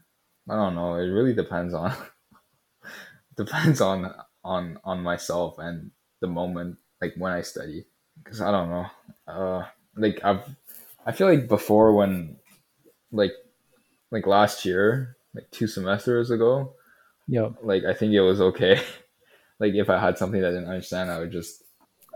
I 0.50 0.56
don't 0.56 0.76
know. 0.76 0.96
It 0.96 1.08
really 1.08 1.34
depends 1.34 1.74
on 1.74 1.94
depends 3.38 3.82
on 3.82 4.14
on 4.44 4.80
on 4.84 5.02
myself 5.02 5.56
and 5.60 5.92
the 6.22 6.28
moment 6.28 6.78
like 7.02 7.14
when 7.18 7.34
I 7.34 7.42
study 7.42 7.86
because 8.24 8.42
I 8.42 8.52
don't 8.52 8.70
know 8.70 8.86
uh 9.28 9.66
like 9.96 10.20
I've 10.24 10.44
I 11.06 11.12
feel 11.12 11.28
like 11.28 11.48
before 11.48 11.94
when 11.94 12.38
like 13.12 13.32
like 14.12 14.28
last 14.28 14.66
year 14.66 15.18
like 15.34 15.50
two 15.52 15.68
semesters 15.68 16.32
ago 16.32 16.74
Yeah. 17.28 17.50
like 17.64 17.84
I 17.86 17.94
think 17.94 18.14
it 18.14 18.22
was 18.22 18.42
okay. 18.42 18.82
Like 19.60 19.74
if 19.76 19.90
I 19.90 20.00
had 20.00 20.18
something 20.18 20.40
that 20.40 20.48
I 20.48 20.52
didn't 20.52 20.70
understand 20.70 21.12
I 21.12 21.20
would 21.20 21.32
just 21.34 21.64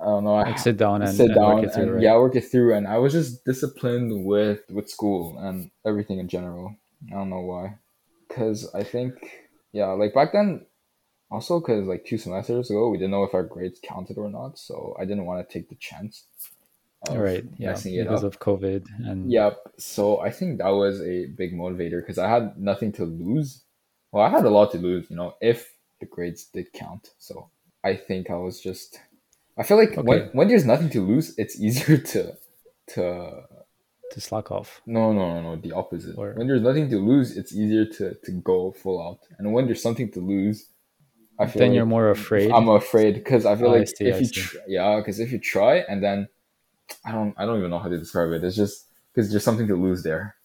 I 0.02 0.06
don't 0.06 0.24
know. 0.24 0.36
I 0.36 0.43
Like 0.46 0.60
sit 0.60 0.78
down 0.78 1.02
and, 1.02 1.15
sit 1.15 1.26
and 1.28 1.36
down 1.36 1.56
work 1.56 1.63
it 1.65 1.74
through, 1.74 1.84
and 1.84 1.93
right? 1.96 2.04
yeah 2.04 2.15
work 2.17 2.36
it 2.36 2.50
through. 2.50 2.74
And 2.74 2.88
I 2.88 2.98
was 3.00 3.12
just 3.13 3.43
disciplined 3.46 4.26
with 4.26 4.62
with 4.69 4.89
school 4.89 5.38
and 5.39 5.69
everything 5.86 6.19
in 6.19 6.28
general. 6.30 6.76
I 7.12 7.15
don't 7.15 7.30
know 7.30 7.41
why. 7.41 7.80
Because 8.28 8.74
I 8.74 8.84
think 8.84 9.13
yeah 9.74 9.88
like 9.88 10.13
back 10.13 10.32
then 10.34 10.65
also 11.30 11.60
because 11.60 11.86
like 11.86 12.06
two 12.06 12.17
semesters 12.17 12.69
ago 12.69 12.89
we 12.89 12.98
didn't 12.98 13.12
know 13.12 13.24
if 13.26 13.34
our 13.34 13.43
grades 13.43 13.80
counted 13.84 14.17
or 14.17 14.30
not. 14.30 14.58
So 14.58 14.96
I 15.00 15.04
didn't 15.06 15.26
want 15.26 15.48
to 15.48 15.54
take 15.54 15.67
the 15.69 15.76
chance 15.76 16.28
right. 17.12 17.44
Yeah. 17.58 17.74
Because 17.74 18.24
of 18.24 18.39
COVID 18.39 18.86
and 19.08 19.32
Yep. 19.32 19.58
So 19.78 20.20
I 20.20 20.30
think 20.32 20.60
that 20.60 20.70
was 20.70 21.02
a 21.02 21.26
big 21.28 21.54
motivator 21.54 22.02
because 22.02 22.18
I 22.18 22.30
had 22.30 22.58
nothing 22.58 22.92
to 22.94 23.06
lose. 23.06 23.63
Well, 24.12 24.24
I 24.24 24.30
had 24.30 24.46
a 24.46 24.50
lot 24.50 24.72
to 24.72 24.78
lose, 24.78 25.10
you 25.10 25.16
know, 25.16 25.36
if 25.42 25.74
the 26.00 26.06
grades 26.06 26.46
did 26.46 26.72
count. 26.74 27.10
So 27.18 27.50
I 27.84 27.96
think 27.96 28.30
I 28.30 28.36
was 28.36 28.62
just. 28.62 29.00
I 29.58 29.63
feel 29.63 29.78
like 29.78 29.96
when 29.98 30.08
Okay. 30.22 30.30
when 30.34 30.48
there's 30.48 30.66
nothing 30.66 30.89
to 30.92 31.02
lose, 31.06 31.38
it's 31.38 31.60
easier 31.66 31.98
to 31.98 32.38
to 32.94 33.42
to 34.12 34.22
slack 34.22 34.52
off. 34.52 34.82
no 34.86 35.12
no 35.12 35.34
no 35.36 35.42
no 35.42 35.56
the 35.56 35.72
opposite. 35.72 36.18
Or- 36.18 36.34
When 36.36 36.48
there's 36.48 36.62
nothing 36.62 36.89
to 36.89 36.98
lose, 37.00 37.38
it's 37.38 37.54
easier 37.54 37.86
to 37.98 38.13
to 38.26 38.32
go 38.32 38.72
full 38.72 39.02
out. 39.06 39.20
And 39.38 39.52
when 39.54 39.66
there's 39.66 39.82
something 39.82 40.10
to 40.12 40.20
lose, 40.20 40.68
I 41.39 41.48
feel 41.48 41.60
Then 41.60 41.70
like 41.70 41.76
you're 41.78 41.86
more 41.86 42.10
afraid. 42.12 42.52
I'm 42.52 42.70
afraid 42.70 43.16
because 43.16 43.46
I 43.46 43.56
feel 43.56 43.68
Oh, 43.70 43.74
I 43.76 43.80
like 43.80 43.88
see, 43.88 44.06
if 44.06 44.16
I 44.16 44.20
you 44.20 44.30
tr- 44.30 44.58
yeah, 44.68 44.98
because 45.00 45.20
if 45.20 45.32
you 45.32 45.39
try 45.39 45.78
and 45.89 46.02
then 46.04 46.28
I 47.06 47.12
don't 47.12 47.34
I 47.38 47.45
don't 47.45 47.58
even 47.58 47.69
know 47.69 47.79
how 47.79 47.89
to 47.89 47.97
describe 47.97 48.32
it. 48.32 48.43
It's 48.43 48.56
just 48.56 48.88
because 49.13 49.29
there's 49.32 49.43
something 49.43 49.67
to 49.67 49.75
lose 49.75 50.03
there, 50.03 50.36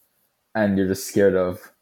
and 0.54 0.76
you're 0.76 0.88
just 0.88 1.06
scared 1.06 1.34
of. 1.34 1.72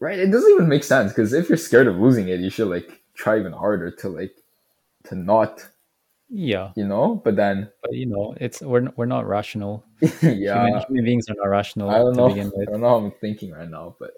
Right, 0.00 0.18
it 0.18 0.32
doesn't 0.32 0.50
even 0.50 0.68
make 0.68 0.82
sense 0.82 1.12
because 1.12 1.32
if 1.32 1.48
you're 1.48 1.56
scared 1.56 1.86
of 1.86 1.96
losing 1.96 2.28
it, 2.28 2.40
you 2.40 2.50
should 2.50 2.68
like 2.68 3.02
try 3.14 3.38
even 3.38 3.52
harder 3.52 3.90
to 3.90 4.08
like 4.08 4.34
to 5.04 5.14
not, 5.14 5.64
yeah. 6.28 6.72
you 6.74 6.84
know. 6.84 7.20
But 7.24 7.36
then 7.36 7.70
But 7.82 7.92
you 7.92 8.06
know, 8.06 8.34
it's 8.40 8.60
we're 8.60 8.88
we're 8.96 9.06
not 9.06 9.28
rational. 9.28 9.84
yeah, 10.22 10.64
Human, 10.66 10.82
human 10.88 11.04
beings 11.04 11.28
are 11.30 11.36
not 11.36 11.48
rational 11.48 11.90
I 11.90 11.98
don't 11.98 12.16
know. 12.16 12.30
I 12.30 12.64
don't 12.64 12.80
know 12.80 12.88
how 12.88 12.96
I'm 12.96 13.12
thinking 13.12 13.52
right 13.52 13.70
now, 13.70 13.94
but 14.00 14.10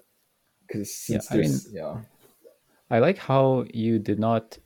because 0.66 1.04
Yeah, 1.08 1.20
I 1.30 1.36
mean- 1.36 1.60
yeah 1.70 1.96
I 2.90 2.98
like 2.98 3.18
how 3.18 3.64
you 3.72 3.98
did 3.98 4.18
not 4.18 4.58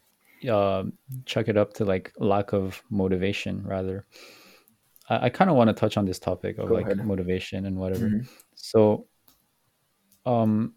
um 0.48 0.92
chuck 1.24 1.48
it 1.48 1.56
up 1.56 1.72
to 1.74 1.84
like 1.84 2.12
lack 2.18 2.52
of 2.52 2.82
motivation. 2.90 3.62
Rather, 3.64 4.06
I, 5.08 5.26
I 5.26 5.28
kind 5.30 5.50
of 5.50 5.56
want 5.56 5.68
to 5.68 5.74
touch 5.74 5.96
on 5.96 6.04
this 6.06 6.18
topic 6.18 6.58
of 6.58 6.68
Go 6.68 6.74
like 6.74 6.86
ahead. 6.86 7.04
motivation 7.04 7.66
and 7.66 7.76
whatever. 7.76 8.08
Mhm. 8.08 8.28
So, 8.54 9.06
um, 10.26 10.74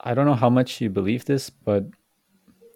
I 0.00 0.14
don't 0.14 0.26
know 0.26 0.34
how 0.34 0.50
much 0.50 0.80
you 0.80 0.90
believe 0.90 1.24
this, 1.24 1.50
but 1.50 1.84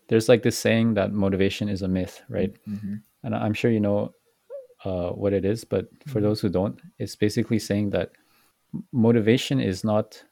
there's 0.08 0.28
like 0.28 0.42
this 0.42 0.58
saying 0.58 0.94
that 0.94 1.12
motivation 1.12 1.68
is 1.68 1.82
a 1.82 1.88
myth, 1.88 2.22
right? 2.28 2.52
Mhm. 2.68 3.02
And 3.22 3.34
I'm 3.34 3.54
sure 3.54 3.70
you 3.70 3.80
know 3.80 4.14
uh, 4.84 5.10
what 5.10 5.34
it 5.34 5.44
is, 5.44 5.62
but 5.64 5.88
for 6.06 6.20
Mhm. 6.20 6.22
those 6.22 6.40
who 6.40 6.48
don't, 6.48 6.80
it's 6.98 7.14
basically 7.14 7.58
saying 7.58 7.90
that 7.90 8.12
motivation 8.92 9.60
is 9.60 9.84
not 9.84 10.24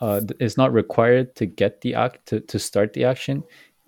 uh, 0.00 0.20
is 0.40 0.56
not 0.56 0.72
required 0.72 1.34
to 1.34 1.44
get 1.44 1.80
the 1.80 1.92
act 1.94 2.24
to, 2.26 2.38
to 2.40 2.56
start 2.58 2.92
the 2.92 3.04
action. 3.04 3.42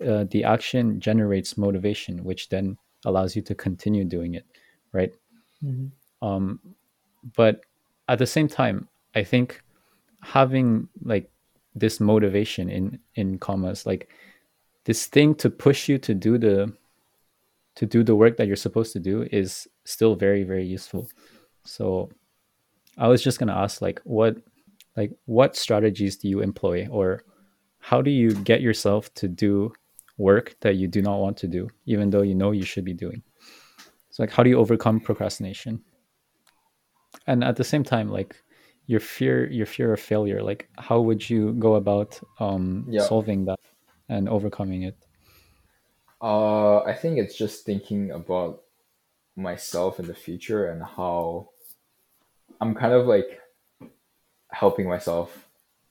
Uh, 0.05 0.25
the 0.25 0.43
action 0.43 0.99
generates 0.99 1.57
motivation, 1.57 2.23
which 2.23 2.49
then 2.49 2.77
allows 3.05 3.33
you 3.35 3.41
to 3.41 3.55
continue 3.55 4.03
doing 4.03 4.35
it, 4.35 4.45
right? 4.91 5.15
Mhm. 5.63 5.91
um, 6.21 6.59
but 7.35 7.61
at 8.07 8.19
the 8.19 8.25
same 8.25 8.47
time 8.47 8.87
i 9.15 9.23
think 9.23 9.61
having 10.21 10.87
like 11.03 11.29
this 11.75 11.99
motivation 11.99 12.69
in 12.69 12.99
in 13.15 13.37
commas 13.39 13.85
like 13.85 14.09
this 14.85 15.05
thing 15.07 15.35
to 15.35 15.49
push 15.49 15.87
you 15.87 15.97
to 15.97 16.13
do 16.13 16.37
the 16.37 16.73
to 17.75 17.85
do 17.85 18.03
the 18.03 18.15
work 18.15 18.37
that 18.37 18.47
you're 18.47 18.55
supposed 18.55 18.91
to 18.93 18.99
do 18.99 19.27
is 19.31 19.67
still 19.85 20.15
very 20.15 20.43
very 20.43 20.65
useful. 20.65 21.07
So 21.63 22.09
i 22.97 23.07
was 23.07 23.23
just 23.23 23.39
to 23.39 23.53
ask 23.53 23.81
like 23.81 24.01
what 24.03 24.35
like 24.97 25.11
what 25.25 25.55
strategies 25.55 26.17
do 26.17 26.27
you 26.27 26.41
employ? 26.41 26.87
Or 26.91 27.23
how 27.79 28.01
do 28.01 28.11
you 28.11 28.33
get 28.33 28.61
yourself 28.61 29.13
to 29.15 29.27
do 29.27 29.71
work 30.17 30.55
that 30.61 30.75
you 30.75 30.87
do 30.87 31.01
not 31.01 31.19
want 31.19 31.37
to 31.37 31.47
do 31.47 31.69
even 31.85 32.09
though 32.09 32.21
you 32.21 32.35
know 32.35 32.51
you 32.51 32.63
should 32.65 32.85
be 32.85 32.93
doing 32.93 33.23
so 34.11 34.23
like 34.23 34.31
how 34.31 34.43
do 34.43 34.49
you 34.49 34.57
overcome 34.57 34.99
procrastination 34.99 35.81
and 37.27 37.43
at 37.43 37.55
the 37.55 37.63
same 37.63 37.83
time 37.83 38.09
like 38.09 38.35
your 38.87 38.99
fear 38.99 39.49
your 39.51 39.65
fear 39.65 39.93
of 39.93 39.99
failure 39.99 40.41
like 40.43 40.69
how 40.77 40.99
would 40.99 41.27
you 41.29 41.53
go 41.53 41.75
about 41.75 42.19
um 42.39 42.87
Yeah. 42.87 43.07
solving 43.07 43.45
that 43.45 43.59
and 44.09 44.27
overcoming 44.29 44.83
it 44.83 44.97
Uh, 46.21 46.79
I 46.83 46.93
think 46.93 47.17
it's 47.17 47.35
just 47.35 47.65
thinking 47.65 48.11
about 48.11 48.61
myself 49.35 49.99
in 49.99 50.07
the 50.07 50.13
future 50.15 50.67
and 50.69 50.83
how 50.83 51.49
I'm 52.59 52.75
kind 52.75 52.93
of 52.93 53.07
like 53.07 53.39
helping 54.51 54.87
myself, 54.87 55.47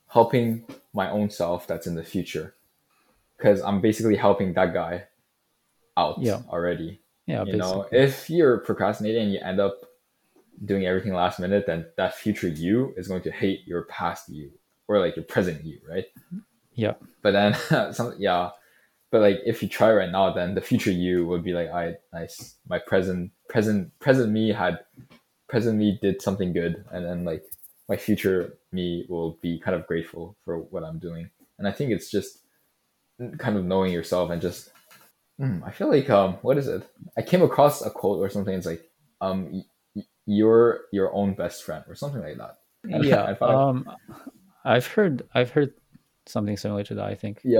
helping 0.08 0.64
my 0.92 1.10
own 1.10 1.30
self 1.30 1.66
that's 1.66 1.86
in 1.86 1.94
the 1.94 2.04
future. 2.04 2.54
Because 3.36 3.62
I'm 3.62 3.80
basically 3.80 4.16
helping 4.16 4.52
that 4.54 4.74
guy 4.74 5.04
out 5.96 6.18
Yeah. 6.22 6.40
already. 6.48 7.00
Yeah 7.30 7.44
you 7.44 7.56
know, 7.56 7.86
if 7.92 8.28
you're 8.28 8.58
procrastinating 8.58 9.22
and 9.22 9.32
you 9.32 9.40
end 9.40 9.60
up 9.60 9.78
doing 10.64 10.84
everything 10.84 11.12
last 11.12 11.40
minute, 11.40 11.64
then 11.66 11.86
that 11.96 12.14
future 12.14 12.48
you 12.48 12.92
is 12.96 13.08
going 13.08 13.22
to 13.22 13.30
hate 13.30 13.66
your 13.66 13.84
past 13.84 14.28
you 14.28 14.50
or 14.88 14.98
like 14.98 15.16
your 15.16 15.24
present 15.24 15.64
you, 15.64 15.78
right? 15.88 16.06
Mm-hmm. 16.18 16.38
yeah 16.74 16.94
But 17.22 17.32
then, 17.32 17.54
some, 17.94 18.14
yeah. 18.18 18.50
But 19.10 19.22
like, 19.22 19.38
if 19.44 19.62
you 19.62 19.68
try 19.68 19.92
right 19.92 20.10
now, 20.10 20.32
then 20.32 20.54
the 20.54 20.60
future 20.60 20.92
you 20.92 21.26
would 21.26 21.42
be 21.42 21.52
like, 21.52 21.70
"I 21.70 21.96
nice. 22.12 22.56
My 22.68 22.78
present, 22.78 23.32
present, 23.48 23.98
present 23.98 24.30
me 24.30 24.52
had, 24.52 24.80
present 25.48 25.78
me 25.78 25.98
did 26.00 26.22
something 26.22 26.52
good, 26.52 26.84
and 26.92 27.04
then 27.04 27.24
like 27.24 27.44
my 27.88 27.96
future 27.96 28.58
me 28.70 29.06
will 29.08 29.32
be 29.42 29.58
kind 29.58 29.74
of 29.74 29.86
grateful 29.86 30.36
for 30.44 30.58
what 30.58 30.84
I'm 30.84 30.98
doing." 30.98 31.30
And 31.58 31.66
I 31.66 31.72
think 31.72 31.90
it's 31.90 32.08
just 32.08 32.38
mm, 33.20 33.36
kind 33.38 33.56
of 33.56 33.64
knowing 33.64 33.92
yourself 33.92 34.30
and 34.30 34.40
just. 34.40 34.70
Hmm, 35.40 35.64
I 35.64 35.70
feel 35.70 35.88
like 35.88 36.10
um, 36.10 36.34
what 36.42 36.58
is 36.58 36.68
it? 36.68 36.86
I 37.16 37.22
came 37.22 37.40
across 37.40 37.80
a 37.80 37.88
quote 37.88 38.18
or 38.18 38.28
something. 38.28 38.52
It's 38.52 38.66
like, 38.66 38.82
um, 39.22 39.64
y- 39.96 40.02
you're 40.26 40.82
your 40.92 41.14
own 41.14 41.32
best 41.32 41.64
friend 41.64 41.82
or 41.88 41.94
something 41.94 42.20
like 42.20 42.36
that. 42.36 42.58
And 42.84 43.04
yeah 43.04 43.34
I 43.40 43.44
um 43.46 43.86
i've 44.64 44.86
heard 44.86 45.22
i've 45.34 45.50
heard 45.50 45.72
something 46.26 46.56
similar 46.56 46.84
to 46.84 46.94
that 46.94 47.06
i 47.06 47.14
think 47.14 47.40
yeah 47.44 47.58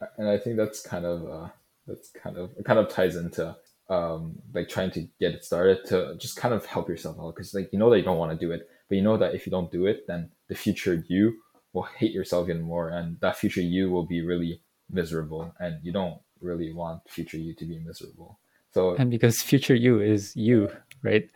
Like, 0.00 0.10
and 0.18 0.28
i 0.28 0.38
think 0.38 0.56
that's 0.56 0.80
kind 0.80 1.04
of 1.04 1.28
uh 1.28 1.48
that's 1.86 2.10
kind 2.10 2.36
of 2.36 2.50
it 2.56 2.64
kind 2.64 2.78
of 2.78 2.88
ties 2.88 3.16
into 3.16 3.56
um 3.88 4.36
like 4.54 4.68
trying 4.68 4.90
to 4.92 5.00
get 5.18 5.34
it 5.34 5.44
started 5.44 5.84
to 5.86 6.16
just 6.18 6.36
kind 6.36 6.54
of 6.54 6.64
help 6.66 6.88
yourself 6.88 7.16
out 7.20 7.34
because 7.34 7.52
like 7.54 7.72
you 7.72 7.78
know 7.78 7.90
that 7.90 7.98
you 7.98 8.04
don't 8.04 8.18
want 8.18 8.32
to 8.32 8.46
do 8.46 8.52
it 8.52 8.68
but 8.88 8.96
you 8.96 9.02
know 9.02 9.16
that 9.16 9.34
if 9.34 9.46
you 9.46 9.50
don't 9.50 9.72
do 9.72 9.86
it 9.86 10.06
then 10.06 10.30
the 10.48 10.54
future 10.54 11.04
you 11.08 11.34
will 11.72 11.82
hate 11.82 12.12
yourself 12.12 12.48
even 12.48 12.62
more 12.62 12.88
and 12.88 13.18
that 13.20 13.36
future 13.36 13.60
you 13.60 13.90
will 13.90 14.06
be 14.06 14.20
really 14.22 14.60
miserable 14.88 15.52
and 15.58 15.78
you 15.84 15.92
don't 15.92 16.20
really 16.40 16.72
want 16.72 17.02
future 17.08 17.36
you 17.38 17.54
to 17.54 17.64
be 17.64 17.78
miserable. 17.78 18.38
So 18.72 18.94
and 18.96 19.10
because 19.10 19.42
future 19.42 19.74
you 19.74 20.00
is 20.00 20.34
you 20.36 20.70
right? 21.02 21.28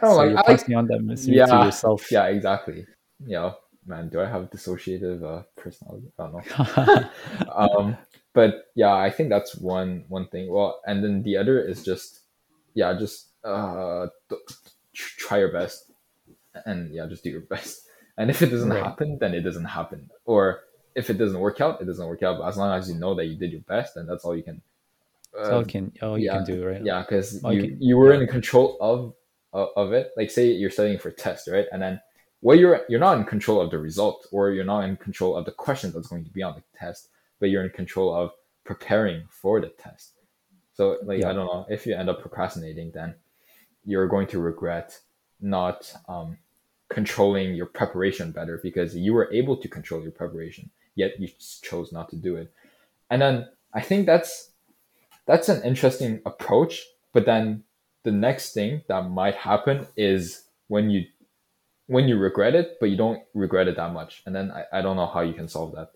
I 0.00 0.06
don't 0.06 0.10
so 0.10 0.16
like- 0.16 0.28
you're 0.30 0.56
like- 0.56 0.76
on 0.76 0.86
that 0.88 1.00
message 1.02 1.34
Yeah, 1.34 1.46
to 1.46 1.64
yourself. 1.66 2.10
Yeah 2.10 2.26
exactly. 2.26 2.86
Yeah. 3.26 3.52
Man 3.86 4.08
do 4.10 4.20
i 4.20 4.26
have 4.28 4.50
dissociative 4.50 5.22
uh 5.24 5.42
personality? 5.56 6.12
I 6.18 6.22
don't 6.22 6.34
know. 6.34 7.10
Um 7.54 7.96
but 8.34 8.66
yeah 8.74 8.92
i 8.94 9.10
think 9.10 9.30
that's 9.30 9.56
one 9.56 10.04
one 10.08 10.28
thing. 10.28 10.50
Well 10.52 10.80
and 10.86 11.02
then 11.02 11.22
the 11.22 11.36
other 11.36 11.58
is 11.60 11.82
just 11.84 12.20
yeah 12.74 12.92
just 12.98 13.28
uh 13.44 14.06
try 14.94 15.38
your 15.38 15.52
best. 15.52 15.90
And 16.66 16.92
yeah 16.94 17.06
just 17.08 17.24
do 17.24 17.30
your 17.30 17.40
best. 17.54 17.86
And 18.18 18.30
if 18.30 18.42
it 18.42 18.50
doesn't 18.50 18.68
Right. 18.70 18.82
happen 18.84 19.18
then 19.20 19.32
it 19.34 19.40
doesn't 19.42 19.64
happen. 19.78 20.10
Or 20.24 20.60
if 20.98 21.10
it 21.10 21.18
doesn't 21.22 21.40
work 21.40 21.60
out 21.60 21.80
it 21.80 21.86
doesn't 21.86 22.06
work 22.06 22.22
out. 22.22 22.38
But 22.38 22.48
as 22.48 22.56
long 22.56 22.70
as 22.78 22.88
you 22.90 22.96
know 22.96 23.14
that 23.14 23.26
you 23.26 23.36
did 23.36 23.52
your 23.52 23.62
best 23.62 23.94
then 23.94 24.06
that's 24.06 24.24
all 24.24 24.36
you 24.36 24.42
can 24.42 24.60
That's 25.34 25.48
all 25.48 25.56
uh, 25.56 25.60
you 25.60 25.66
can 25.66 25.92
all 26.02 26.18
you 26.18 26.26
yeah, 26.26 26.36
can 26.36 26.44
do 26.44 26.66
right? 26.66 26.84
yeah 26.84 27.00
because 27.02 27.26
you, 27.44 27.50
you 27.50 27.76
you 27.88 27.96
were 27.96 28.12
yeah. 28.12 28.20
in 28.20 28.26
control 28.26 28.76
of 28.80 29.14
of 29.52 29.68
of 29.76 29.92
it. 29.92 30.10
Like 30.16 30.30
say 30.30 30.44
you're 30.52 30.70
studying 30.78 30.98
for 30.98 31.08
a 31.08 31.12
test 31.12 31.48
right? 31.48 31.66
And 31.72 31.80
then 31.80 32.00
well 32.42 32.58
you're 32.58 32.82
you're 32.88 33.00
not 33.08 33.16
in 33.18 33.24
control 33.24 33.60
of 33.60 33.70
the 33.70 33.78
result 33.78 34.26
or 34.32 34.50
you're 34.50 34.64
not 34.74 34.82
in 34.88 34.96
control 34.96 35.36
of 35.36 35.44
the 35.44 35.52
questions 35.52 35.94
that's 35.94 36.08
going 36.08 36.24
to 36.24 36.30
be 36.30 36.42
on 36.42 36.54
the 36.54 36.62
test 36.78 37.08
but 37.40 37.50
you're 37.50 37.64
in 37.64 37.70
control 37.70 38.14
of 38.14 38.32
preparing 38.64 39.22
for 39.30 39.60
the 39.60 39.68
test. 39.84 40.12
So 40.74 40.98
like 41.04 41.20
Yeah. 41.20 41.30
i 41.30 41.32
don't 41.32 41.46
know. 41.46 41.66
If 41.76 41.86
you 41.86 41.94
end 41.94 42.10
up 42.10 42.20
procrastinating 42.20 42.90
then 42.92 43.14
you're 43.84 44.08
going 44.08 44.26
to 44.28 44.38
regret 44.40 44.98
not 45.40 45.94
um, 46.08 46.36
controlling 46.90 47.54
your 47.54 47.66
preparation 47.66 48.32
better 48.32 48.58
because 48.62 48.96
you 48.96 49.12
were 49.12 49.32
able 49.32 49.56
to 49.56 49.68
control 49.68 50.02
your 50.02 50.12
preparation 50.12 50.70
yet 50.94 51.12
you 51.20 51.28
chose 51.62 51.92
not 51.92 52.08
to 52.08 52.16
do 52.16 52.36
it 52.36 52.52
and 53.10 53.20
then 53.20 53.48
I 53.72 53.80
think 53.80 54.06
that's 54.06 54.50
that's 55.26 55.48
an 55.48 55.62
interesting 55.62 56.20
approach. 56.26 56.84
But 57.12 57.26
then 57.26 57.64
the 58.04 58.12
next 58.12 58.52
thing 58.52 58.82
that 58.88 59.10
might 59.10 59.34
happen 59.34 59.86
is 59.96 60.44
when 60.68 60.90
you 60.90 61.04
when 61.86 62.08
you 62.08 62.18
regret 62.18 62.54
it, 62.54 62.76
but 62.80 62.90
you 62.90 62.96
don't 62.96 63.22
regret 63.34 63.68
it 63.68 63.76
that 63.76 63.92
much, 63.92 64.22
and 64.26 64.34
then 64.34 64.50
I, 64.50 64.78
I 64.78 64.82
don't 64.82 64.96
know 64.96 65.06
how 65.06 65.20
you 65.20 65.32
can 65.32 65.48
solve 65.48 65.74
that. 65.74 65.92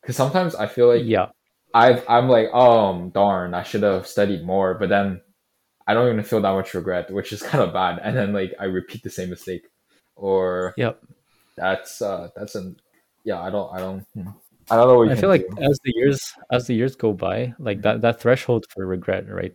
Because 0.00 0.16
sometimes 0.16 0.54
I 0.54 0.66
feel 0.66 0.88
like 0.88 1.04
yeah 1.04 1.28
I've 1.74 2.04
I'm 2.08 2.28
like, 2.28 2.48
oh 2.52 3.10
darn, 3.14 3.54
I 3.54 3.62
should 3.62 3.82
have 3.82 4.06
studied 4.06 4.44
more, 4.44 4.74
but 4.74 4.88
then 4.88 5.20
I 5.86 5.94
don't 5.94 6.12
even 6.12 6.24
feel 6.24 6.40
that 6.40 6.54
much 6.54 6.74
regret, 6.74 7.10
which 7.10 7.32
is 7.32 7.42
kind 7.50 7.62
of 7.62 7.72
bad. 7.72 8.00
And 8.02 8.16
then 8.16 8.32
like 8.32 8.52
I 8.58 8.64
repeat 8.64 9.02
the 9.02 9.10
same 9.10 9.30
mistake, 9.30 9.68
or 10.16 10.74
yep 10.76 11.02
that's 11.56 12.00
uh 12.02 12.28
that's 12.36 12.54
an 12.54 12.76
yeah 13.24 13.40
I 13.40 13.50
don't 13.50 13.72
I 13.72 13.78
don't 13.78 14.04
hmm. 14.14 14.28
I 14.70 14.76
don't 14.76 14.88
know 14.88 14.96
what 14.96 15.08
you 15.08 15.10
I 15.12 15.16
feel 15.16 15.28
like 15.28 15.46
do. 15.46 15.62
as 15.62 15.78
the 15.84 15.92
years 15.94 16.20
as 16.50 16.66
the 16.66 16.74
years 16.74 16.96
go 16.96 17.12
by, 17.12 17.54
like 17.58 17.82
that 17.82 18.00
that 18.02 18.20
threshold 18.20 18.64
for 18.70 18.86
regret, 18.86 19.28
right? 19.28 19.54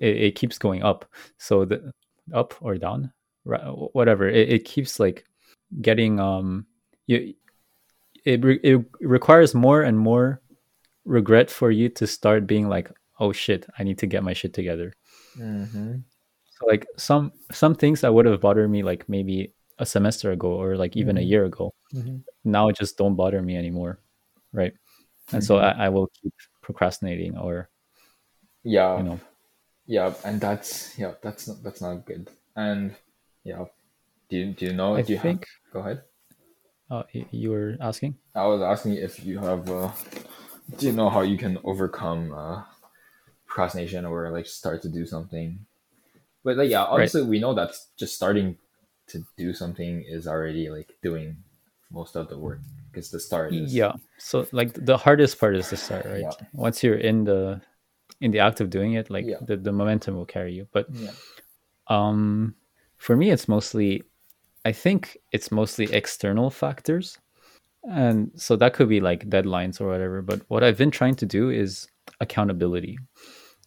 It, 0.00 0.16
it 0.16 0.34
keeps 0.36 0.58
going 0.58 0.82
up. 0.82 1.04
So 1.38 1.64
the 1.64 1.92
up 2.32 2.54
or 2.60 2.76
down, 2.76 3.12
right, 3.44 3.62
whatever. 3.92 4.28
It, 4.28 4.48
it 4.48 4.64
keeps 4.64 5.00
like 5.00 5.24
getting 5.82 6.20
um 6.20 6.66
you 7.06 7.34
it 8.24 8.44
re- 8.44 8.60
it 8.62 8.84
requires 9.00 9.54
more 9.54 9.82
and 9.82 9.98
more 9.98 10.40
regret 11.04 11.50
for 11.50 11.70
you 11.70 11.88
to 11.90 12.06
start 12.06 12.46
being 12.46 12.68
like, 12.68 12.90
oh 13.20 13.32
shit, 13.32 13.66
I 13.78 13.82
need 13.82 13.98
to 13.98 14.06
get 14.06 14.22
my 14.22 14.32
shit 14.32 14.54
together. 14.54 14.92
hmm 15.36 15.96
So 16.58 16.66
like 16.66 16.86
some 16.96 17.32
some 17.52 17.74
things 17.74 18.00
that 18.00 18.14
would 18.14 18.26
have 18.26 18.40
bothered 18.40 18.70
me 18.70 18.82
like 18.82 19.08
maybe 19.08 19.52
a 19.78 19.86
semester 19.86 20.32
ago 20.32 20.48
or 20.52 20.76
like 20.76 20.96
even 20.96 21.16
a 21.18 21.20
Mhm. 21.20 21.28
year 21.32 21.44
ago 21.44 21.72
hmm 21.92 22.18
now 22.44 22.70
just 22.72 22.98
don't 22.98 23.16
bother 23.16 23.42
me 23.42 23.56
anymore, 23.56 24.00
right? 24.52 24.74
And 25.32 25.44
so 25.44 25.56
Mhm. 25.56 25.60
I, 25.60 25.86
I 25.86 25.88
will 25.90 26.08
keep 26.22 26.34
procrastinating 26.62 27.36
or 27.38 27.70
Yeah, 28.64 28.94
you 28.94 29.02
know 29.02 29.20
yeah, 29.86 30.14
and 30.24 30.40
that's 30.40 30.98
yeah 30.98 31.14
that's 31.22 31.48
not 31.48 31.62
that's 31.64 31.80
not 31.82 32.06
good. 32.06 32.30
And 32.56 32.96
yeah, 33.44 33.66
do 34.30 34.38
you 34.38 34.52
do 34.54 34.66
you 34.66 34.74
know? 34.74 34.96
I 34.96 35.02
do 35.02 35.12
you 35.14 35.18
think 35.18 35.20
have? 35.20 35.46
Go 35.72 35.80
ahead. 35.80 36.04
uh, 36.90 37.02
you 37.12 37.50
were 37.50 37.76
asking. 37.80 38.16
I 38.34 38.46
was 38.46 38.62
asking 38.62 38.94
if 38.94 39.24
you 39.24 39.38
have. 39.38 39.68
Uh, 39.70 39.90
do 40.78 40.86
you 40.86 40.92
know 40.92 41.10
how 41.10 41.22
you 41.22 41.38
can 41.38 41.58
overcome 41.64 42.32
uh, 42.34 42.62
procrastination 43.46 44.04
or 44.06 44.30
like 44.30 44.46
start 44.46 44.82
to 44.82 44.88
do 44.90 45.06
something? 45.06 45.66
But 46.44 46.56
like 46.58 46.70
yeah, 46.70 46.84
Right. 46.94 47.12
obviously 47.12 47.22
we 47.24 47.40
know 47.40 47.54
that 47.54 47.74
just 47.98 48.16
starting 48.16 48.58
to 49.08 49.24
do 49.36 49.52
something 49.52 50.04
is 50.06 50.26
already 50.26 50.68
like 50.70 50.94
doing 51.02 51.36
most 51.90 52.16
of 52.16 52.28
the 52.28 52.38
work 52.38 52.60
because 52.90 53.10
the 53.10 53.20
start 53.20 53.52
is 53.52 53.74
Yeah. 53.74 53.92
So 54.18 54.46
like 54.52 54.72
the 54.72 54.96
hardest 54.96 55.38
part 55.38 55.56
is 55.56 55.70
the 55.70 55.76
start, 55.76 56.04
right? 56.06 56.22
Yeah. 56.22 56.46
Once 56.52 56.82
you're 56.82 56.96
in 56.96 57.24
the 57.24 57.60
in 58.20 58.30
the 58.30 58.38
act 58.40 58.60
of 58.60 58.70
doing 58.70 58.94
it, 58.94 59.10
like 59.10 59.26
Yeah. 59.26 59.38
the, 59.42 59.56
the 59.56 59.72
momentum 59.72 60.16
will 60.16 60.26
carry 60.26 60.52
you. 60.54 60.66
But 60.72 60.86
yeah 60.92 61.10
um 61.88 62.54
for 62.96 63.14
me 63.14 63.30
it's 63.30 63.48
mostly 63.48 64.02
I 64.64 64.72
think 64.72 65.18
it's 65.32 65.52
mostly 65.52 65.92
external 65.92 66.50
factors. 66.50 67.18
And 67.86 68.30
so 68.34 68.56
that 68.56 68.72
could 68.72 68.88
be 68.88 69.00
like 69.00 69.28
deadlines 69.28 69.78
or 69.80 69.88
whatever. 69.88 70.22
But 70.22 70.40
what 70.48 70.64
I've 70.64 70.78
been 70.78 70.90
trying 70.90 71.16
to 71.16 71.26
do 71.26 71.50
is 71.50 71.86
accountability. 72.20 72.98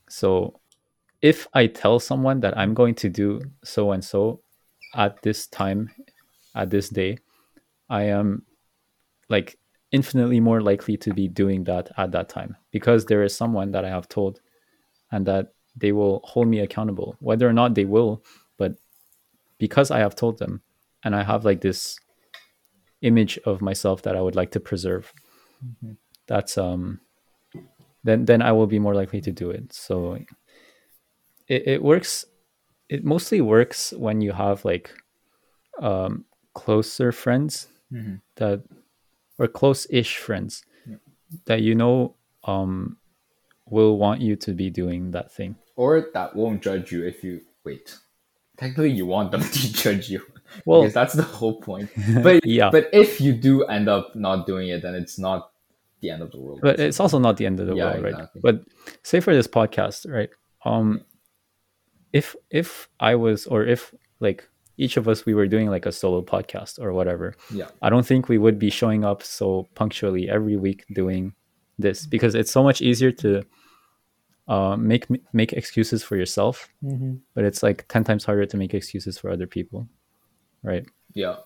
So 0.10 0.60
if 1.22 1.48
I 1.54 1.68
tell 1.68 2.00
someone 2.00 2.40
that 2.40 2.58
I'm 2.58 2.74
going 2.74 2.96
to 2.96 3.10
do 3.10 3.42
so 3.64 3.92
and 3.92 4.04
so 4.04 4.42
at 4.98 5.22
this 5.22 5.48
time, 5.48 5.90
at 6.56 6.70
this 6.72 6.90
day, 6.90 7.20
I 7.90 8.04
am 8.04 8.44
like 9.30 9.58
infinitely 9.92 10.40
more 10.40 10.60
likely 10.62 10.98
to 10.98 11.14
be 11.14 11.28
doing 11.28 11.64
that 11.66 11.92
at 11.98 12.12
that 12.12 12.28
time 12.28 12.58
because 12.72 13.06
there 13.06 13.24
is 13.24 13.36
someone 13.36 13.72
that 13.72 13.86
I 13.86 13.90
have 13.90 14.10
told 14.10 14.42
and 15.12 15.26
that 15.28 15.54
they 15.76 15.92
will 15.92 16.22
hold 16.26 16.48
me 16.48 16.60
accountable, 16.60 17.16
whether 17.20 17.48
or 17.48 17.54
not 17.54 17.76
they 17.76 17.86
will, 17.86 18.24
but 18.58 18.76
because 19.60 19.92
I 19.92 20.00
have 20.00 20.16
told 20.16 20.40
them 20.40 20.62
and 21.04 21.16
I 21.16 21.24
have 21.24 21.46
like 21.46 21.62
this 21.62 21.98
image 23.02 23.38
of 23.46 23.62
myself 23.62 24.02
that 24.02 24.16
I 24.16 24.22
would 24.22 24.36
like 24.36 24.52
to 24.52 24.60
preserve, 24.60 25.14
that's 26.26 26.58
um 26.58 27.00
then 28.04 28.26
then 28.26 28.42
I 28.42 28.52
will 28.52 28.68
be 28.68 28.80
more 28.80 28.96
likely 28.96 29.22
to 29.22 29.32
do 29.32 29.52
it. 29.52 29.72
So 29.72 30.16
it, 31.48 31.68
it 31.68 31.84
works 31.84 32.26
it 32.90 33.04
mostly 33.04 33.42
works 33.42 33.92
when 33.98 34.22
you 34.22 34.32
have 34.34 34.64
like 34.66 34.92
um 35.80 36.26
closer 36.54 37.12
friends 37.12 37.68
Mhm. 37.92 38.22
that 38.36 38.64
or 39.40 39.48
close-ish 39.48 40.18
friends 40.18 40.64
Yeah. 40.88 40.98
that 41.46 41.62
you 41.62 41.76
know 41.76 42.16
um 42.44 42.98
will 43.70 43.98
want 43.98 44.22
you 44.22 44.36
to 44.36 44.54
be 44.54 44.70
doing 44.70 45.12
that 45.12 45.32
thing 45.32 45.56
or 45.76 46.10
that 46.14 46.36
won't 46.36 46.62
judge 46.64 46.92
you 46.92 47.06
if 47.06 47.24
you 47.24 47.42
wait. 47.64 47.98
Technically, 48.58 48.90
you 48.92 49.06
want 49.06 49.32
them 49.32 49.42
to 49.58 49.74
judge 49.74 50.10
you 50.10 50.22
well 50.66 50.82
because 50.82 50.94
that's 50.94 51.14
the 51.14 51.24
whole 51.24 51.62
point. 51.62 51.90
But 52.24 52.44
yeah 52.46 52.70
but 52.72 52.90
if 52.94 53.22
you 53.22 53.34
do 53.34 53.64
end 53.66 53.88
up 53.90 54.16
not 54.16 54.48
doing 54.48 54.70
it, 54.70 54.82
then 54.82 54.96
it's 54.96 55.20
not 55.20 55.52
the 56.02 56.10
end 56.10 56.22
of 56.24 56.32
the 56.32 56.40
world. 56.40 56.62
but 56.62 56.80
it's 56.80 57.00
also 57.00 57.20
not 57.20 57.38
the 57.38 57.46
end 57.46 57.60
of 57.60 57.68
the 57.68 57.76
Yeah, 57.76 57.86
world 57.92 58.04
right 58.04 58.16
but 58.42 58.64
say 59.04 59.20
for 59.20 59.34
this 59.36 59.48
podcast 59.48 60.10
right 60.12 60.30
um 60.66 61.02
if 62.14 62.36
if 62.50 62.90
i 63.00 63.16
was 63.16 63.46
or 63.48 63.66
if 63.66 63.94
like 64.20 64.48
each 64.78 64.96
of 64.98 65.08
us 65.08 65.26
we 65.26 65.34
were 65.34 65.48
doing 65.48 65.70
like 65.70 65.86
a 65.86 65.92
solo 65.92 66.22
podcast 66.22 66.80
or 66.80 66.94
whatever 66.94 67.36
yeah 67.52 67.68
i 67.82 67.90
don't 67.90 68.06
think 68.06 68.30
we 68.30 68.38
would 68.38 68.60
be 68.60 68.70
showing 68.70 69.04
up 69.04 69.24
so 69.24 69.68
punctually 69.76 70.30
every 70.30 70.56
week 70.56 70.86
doing 70.94 71.34
this 71.80 72.06
because 72.06 72.36
it's 72.36 72.52
so 72.52 72.64
much 72.64 72.82
easier 72.82 73.12
to 73.12 73.44
uh, 74.48 74.78
make 74.78 75.06
make 75.34 75.52
excuses 75.54 76.04
for 76.04 76.16
yourself 76.16 76.70
but 77.34 77.44
it's 77.44 77.62
like 77.62 77.86
10 77.90 78.04
times 78.06 78.24
harder 78.24 78.46
to 78.46 78.58
make 78.58 78.74
excuses 78.74 79.18
for 79.18 79.30
other 79.30 79.46
people 79.46 79.88
right 80.64 80.86
yeah, 81.14 81.38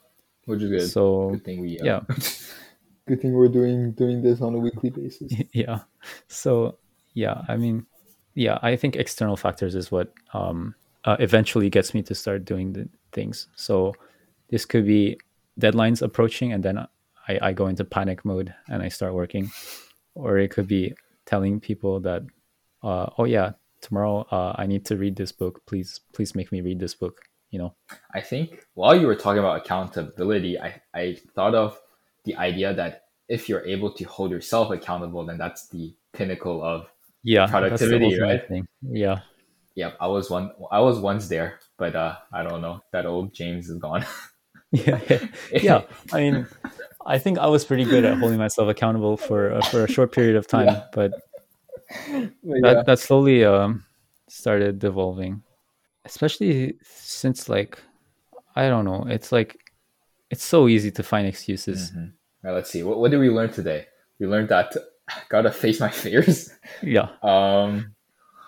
which 0.46 0.62
is 0.62 0.70
good. 0.70 0.90
so 0.90 1.30
good 1.32 1.46
thing 1.46 1.62
we 1.62 1.80
uh, 1.80 1.86
yeah. 1.86 2.00
good 3.08 3.22
thing 3.22 3.34
we're 3.34 3.48
doing 3.48 3.92
doing 3.94 4.22
this 4.22 4.42
on 4.42 4.54
a 4.54 4.58
weekly 4.58 4.90
basis. 4.90 5.32
yeah 5.54 5.80
so 6.28 6.78
yeah 7.14 7.42
i 7.48 7.58
mean 7.58 7.86
yeah 8.34 8.58
i 8.62 8.76
think 8.76 8.96
external 8.96 9.36
factors 9.36 9.76
is 9.76 9.92
what 9.92 10.14
um 10.34 10.76
uh, 11.06 11.18
eventually 11.20 11.70
gets 11.70 11.94
me 11.94 12.02
to 12.04 12.16
start 12.16 12.46
doing 12.46 12.74
the 12.74 12.88
things. 13.12 13.48
So 13.56 13.96
this 14.50 14.66
could 14.66 14.86
be 14.86 15.20
deadlines 15.60 16.02
approaching 16.02 16.54
and 16.54 16.64
then 16.64 16.78
I, 17.28 17.40
I 17.42 17.54
go 17.54 17.68
into 17.68 17.84
panic 17.84 18.26
mode 18.26 18.54
and 18.68 18.82
i 18.82 18.90
start 18.90 19.14
working. 19.14 19.52
Or 20.16 20.38
it 20.38 20.52
could 20.52 20.68
be 20.68 20.94
telling 21.26 21.60
people 21.60 22.00
that 22.02 22.24
uh, 22.84 23.08
oh 23.18 23.26
yeah 23.26 23.52
tomorrow 23.80 24.28
uh, 24.32 24.54
i 24.58 24.66
need 24.66 24.86
to 24.86 24.98
read 24.98 25.16
this 25.16 25.32
book. 25.32 25.66
Please 25.66 26.02
please 26.14 26.36
make 26.36 26.52
me 26.52 26.62
read 26.62 26.80
this 26.80 26.94
book 26.94 27.22
you 27.52 27.60
know? 27.60 27.76
I 28.14 28.22
think 28.22 28.66
while 28.76 28.96
you 28.96 29.08
were 29.08 29.16
talking 29.16 29.40
about 29.40 29.58
accountability, 29.58 30.58
I, 30.58 30.82
I 30.94 31.18
thought 31.36 31.54
of 31.54 31.78
the 32.24 32.38
idea 32.38 32.74
that 32.74 33.08
if 33.28 33.50
you're 33.50 33.66
able 33.66 33.92
to 33.92 34.06
hold 34.06 34.32
yourself 34.32 34.72
accountable, 34.72 35.26
then 35.26 35.38
that's 35.38 35.68
the 35.68 35.94
pinnacle 36.14 36.64
of 36.64 36.90
yeah 37.24 37.48
Productivity, 37.48 38.20
right? 38.20 38.48
thing. 38.48 38.68
yeah 38.82 39.20
Yep, 39.76 39.96
I 40.02 40.08
was 40.08 40.30
one. 40.30 40.52
I 40.70 40.82
was 40.82 41.00
once 41.00 41.30
there, 41.30 41.60
but 41.78 41.96
uh, 41.96 42.16
I 42.34 42.44
don't 42.44 42.62
know. 42.62 42.82
That 42.92 43.06
old 43.06 43.34
James 43.34 43.70
is 43.70 43.80
gone. 43.80 44.06
yeah 44.72 45.00
yeah 45.52 45.82
i 46.14 46.18
mean 46.22 46.48
i 47.06 47.18
think 47.20 47.38
i 47.38 47.46
was 47.46 47.66
pretty 47.66 47.84
good 47.84 48.06
at 48.06 48.18
holding 48.20 48.38
myself 48.38 48.70
accountable 48.70 49.18
for 49.18 49.52
uh, 49.52 49.62
for 49.66 49.84
a 49.84 49.88
short 49.92 50.14
period 50.14 50.38
of 50.38 50.48
time 50.48 50.68
Yeah. 50.68 50.84
but 50.94 51.12
But 52.44 52.62
that 52.64 52.76
yeah. 52.78 52.84
that 52.88 53.00
slowly 53.00 53.44
um 53.44 53.84
started 54.30 54.80
devolving 54.80 55.44
especially 56.06 56.78
since 56.84 57.50
like 57.50 57.84
i 58.56 58.70
don't 58.70 58.86
know 58.86 59.04
it's 59.10 59.34
like 59.34 59.60
it's 60.30 60.46
so 60.46 60.70
easy 60.70 60.90
to 60.92 61.04
find 61.04 61.28
excuses 61.28 61.92
Mhm. 61.92 62.14
Now, 62.44 62.54
let's 62.54 62.72
see. 62.72 62.82
What, 62.82 62.98
what 63.00 63.12
did 63.12 63.20
we 63.20 63.30
learn 63.30 63.52
today? 63.52 63.86
We 64.20 64.26
learned 64.26 64.50
that 64.50 64.74
gotta 65.30 65.52
face 65.52 65.80
my 65.80 65.90
fears. 66.04 66.50
yeah 66.82 67.10
Um, 67.24 67.94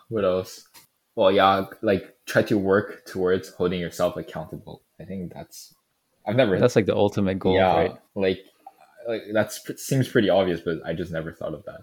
what 0.10 0.24
else? 0.26 0.68
Well, 1.16 1.32
yeah, 1.32 1.66
like 1.82 2.16
try 2.26 2.42
to 2.44 2.58
work 2.58 3.06
towards 3.06 3.50
holding 3.50 3.80
yourself 3.80 4.18
accountable. 4.18 4.82
I 5.00 5.06
think 5.06 5.34
that's. 5.34 5.74
I've 6.26 6.36
never. 6.36 6.58
that's 6.60 6.76
like 6.76 6.86
the 6.86 6.96
ultimate 6.96 7.38
goal 7.40 7.56
yeah, 7.56 7.76
right 7.76 7.92
like, 8.16 8.40
like 9.08 9.24
that's 9.34 9.60
seems 9.84 10.08
pretty 10.08 10.30
obvious, 10.30 10.62
but 10.62 10.78
I 10.86 10.94
just 10.94 11.12
never 11.12 11.34
thought 11.34 11.54
of 11.54 11.66
that. 11.66 11.82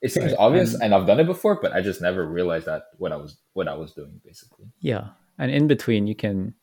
It 0.00 0.12
seems 0.12 0.26
Right, 0.32 0.36
obvious, 0.38 0.74
and- 0.74 0.82
and 0.84 0.94
I've 0.94 1.06
done 1.06 1.20
it 1.20 1.26
before, 1.26 1.58
but 1.60 1.72
I 1.72 1.80
just 1.82 2.00
never 2.00 2.24
realized 2.26 2.66
that 2.66 2.84
what 2.98 3.12
I 3.12 3.16
was 3.16 3.36
what 3.54 3.66
I 3.68 3.74
was 3.74 3.92
doing 3.92 4.20
basically. 4.24 4.66
yeah 4.80 5.08
and 5.38 5.50
in 5.50 5.66
between 5.66 6.06
you 6.06 6.14
can 6.14 6.54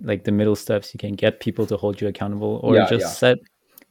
like 0.00 0.24
the 0.24 0.32
middle 0.32 0.56
steps 0.56 0.92
you 0.92 0.98
can 0.98 1.12
get 1.14 1.38
people 1.40 1.64
to 1.66 1.76
hold 1.76 2.00
you 2.00 2.08
accountable 2.08 2.60
or 2.64 2.74
Yeah, 2.74 2.86
just 2.88 3.02
yeah. 3.02 3.08
set 3.08 3.38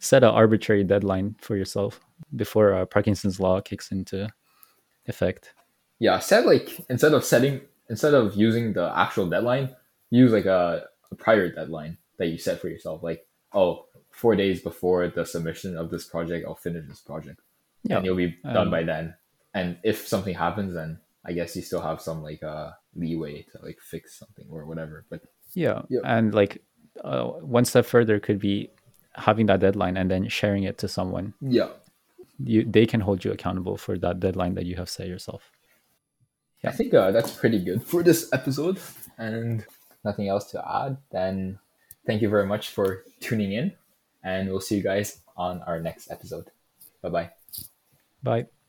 set 0.02 0.24
an 0.24 0.30
arbitrary 0.30 0.84
deadline 0.84 1.36
for 1.40 1.56
yourself 1.56 2.02
before 2.36 2.74
uh, 2.74 2.86
parkinson's 2.86 3.40
law 3.40 3.62
kicks 3.62 3.92
into 3.92 4.28
effect 5.08 5.54
Yeah, 6.00 6.20
set 6.20 6.46
like 6.46 6.68
instead 6.90 7.14
of 7.14 7.24
setting 7.24 7.62
instead 7.90 8.14
of 8.14 8.36
using 8.36 8.74
the 8.74 8.88
actual 8.96 9.28
deadline, 9.30 9.76
use 10.10 10.32
like 10.32 10.46
a, 10.50 10.86
a 11.12 11.16
prior 11.16 11.52
deadline 11.52 11.98
that 12.18 12.28
you 12.32 12.38
set 12.38 12.60
for 12.62 12.70
yourself. 12.70 13.04
Like, 13.04 13.28
oh, 13.54 13.86
four 14.10 14.36
days 14.36 14.62
before 14.64 15.08
the 15.10 15.26
submission 15.26 15.78
of 15.78 15.92
this 15.92 16.06
project, 16.06 16.46
I'll 16.48 16.56
finish 16.68 16.86
this 16.88 17.02
project, 17.02 17.40
yeah 17.84 17.98
and 17.98 18.06
you'll 18.06 18.16
be 18.18 18.34
done 18.44 18.68
Um, 18.68 18.72
by 18.72 18.84
then. 18.84 19.14
and 19.54 19.78
if 19.84 20.08
something 20.08 20.34
happens, 20.34 20.74
then 20.74 21.00
I 21.28 21.34
guess 21.38 21.56
you 21.56 21.62
still 21.62 21.82
have 21.90 22.00
some 22.02 22.24
like 22.24 22.42
uh 22.42 22.72
leeway 22.96 23.36
to 23.52 23.56
like 23.62 23.80
fix 23.94 24.18
something 24.18 24.48
or 24.50 24.66
whatever. 24.66 25.06
But 25.12 25.22
yeah, 25.54 25.82
Yeah. 25.94 26.02
and 26.04 26.34
like 26.34 26.64
uh, 27.04 27.26
one 27.58 27.66
step 27.66 27.86
further 27.86 28.20
could 28.20 28.40
be 28.40 28.70
having 29.16 29.46
that 29.48 29.60
deadline 29.60 29.98
and 29.98 30.10
then 30.10 30.28
sharing 30.30 30.64
it 30.64 30.78
to 30.80 30.88
someone. 30.88 31.34
yeah, 31.42 31.70
You 32.44 32.64
they 32.64 32.86
can 32.86 33.02
hold 33.02 33.24
you 33.26 33.32
accountable 33.32 33.78
for 33.78 33.98
that 34.00 34.20
deadline 34.20 34.56
that 34.56 34.66
you 34.66 34.76
have 34.78 34.90
set 34.90 35.08
yourself. 35.08 35.52
yeah. 36.64 36.70
I 36.70 36.74
think 36.74 36.94
uh, 36.94 37.12
that's 37.12 37.32
pretty 37.32 37.60
good 37.64 37.84
for 37.84 38.04
this 38.04 38.30
episode. 38.34 38.80
And 39.18 39.66
nothing 40.04 40.28
else 40.28 40.46
to 40.52 40.60
add. 40.66 40.98
Then 41.12 41.60
thank 42.08 42.22
you 42.22 42.30
very 42.30 42.46
much 42.48 42.70
for 42.70 43.04
tuning 43.20 43.52
in, 43.52 43.74
and 44.24 44.50
we'll 44.50 44.62
see 44.62 44.78
you 44.78 44.84
guys 44.84 45.20
on 45.38 45.62
our 45.68 45.80
next 45.80 46.10
episode. 46.12 46.48
Bye 47.02 47.10
bye. 47.10 47.30
Bye. 48.24 48.61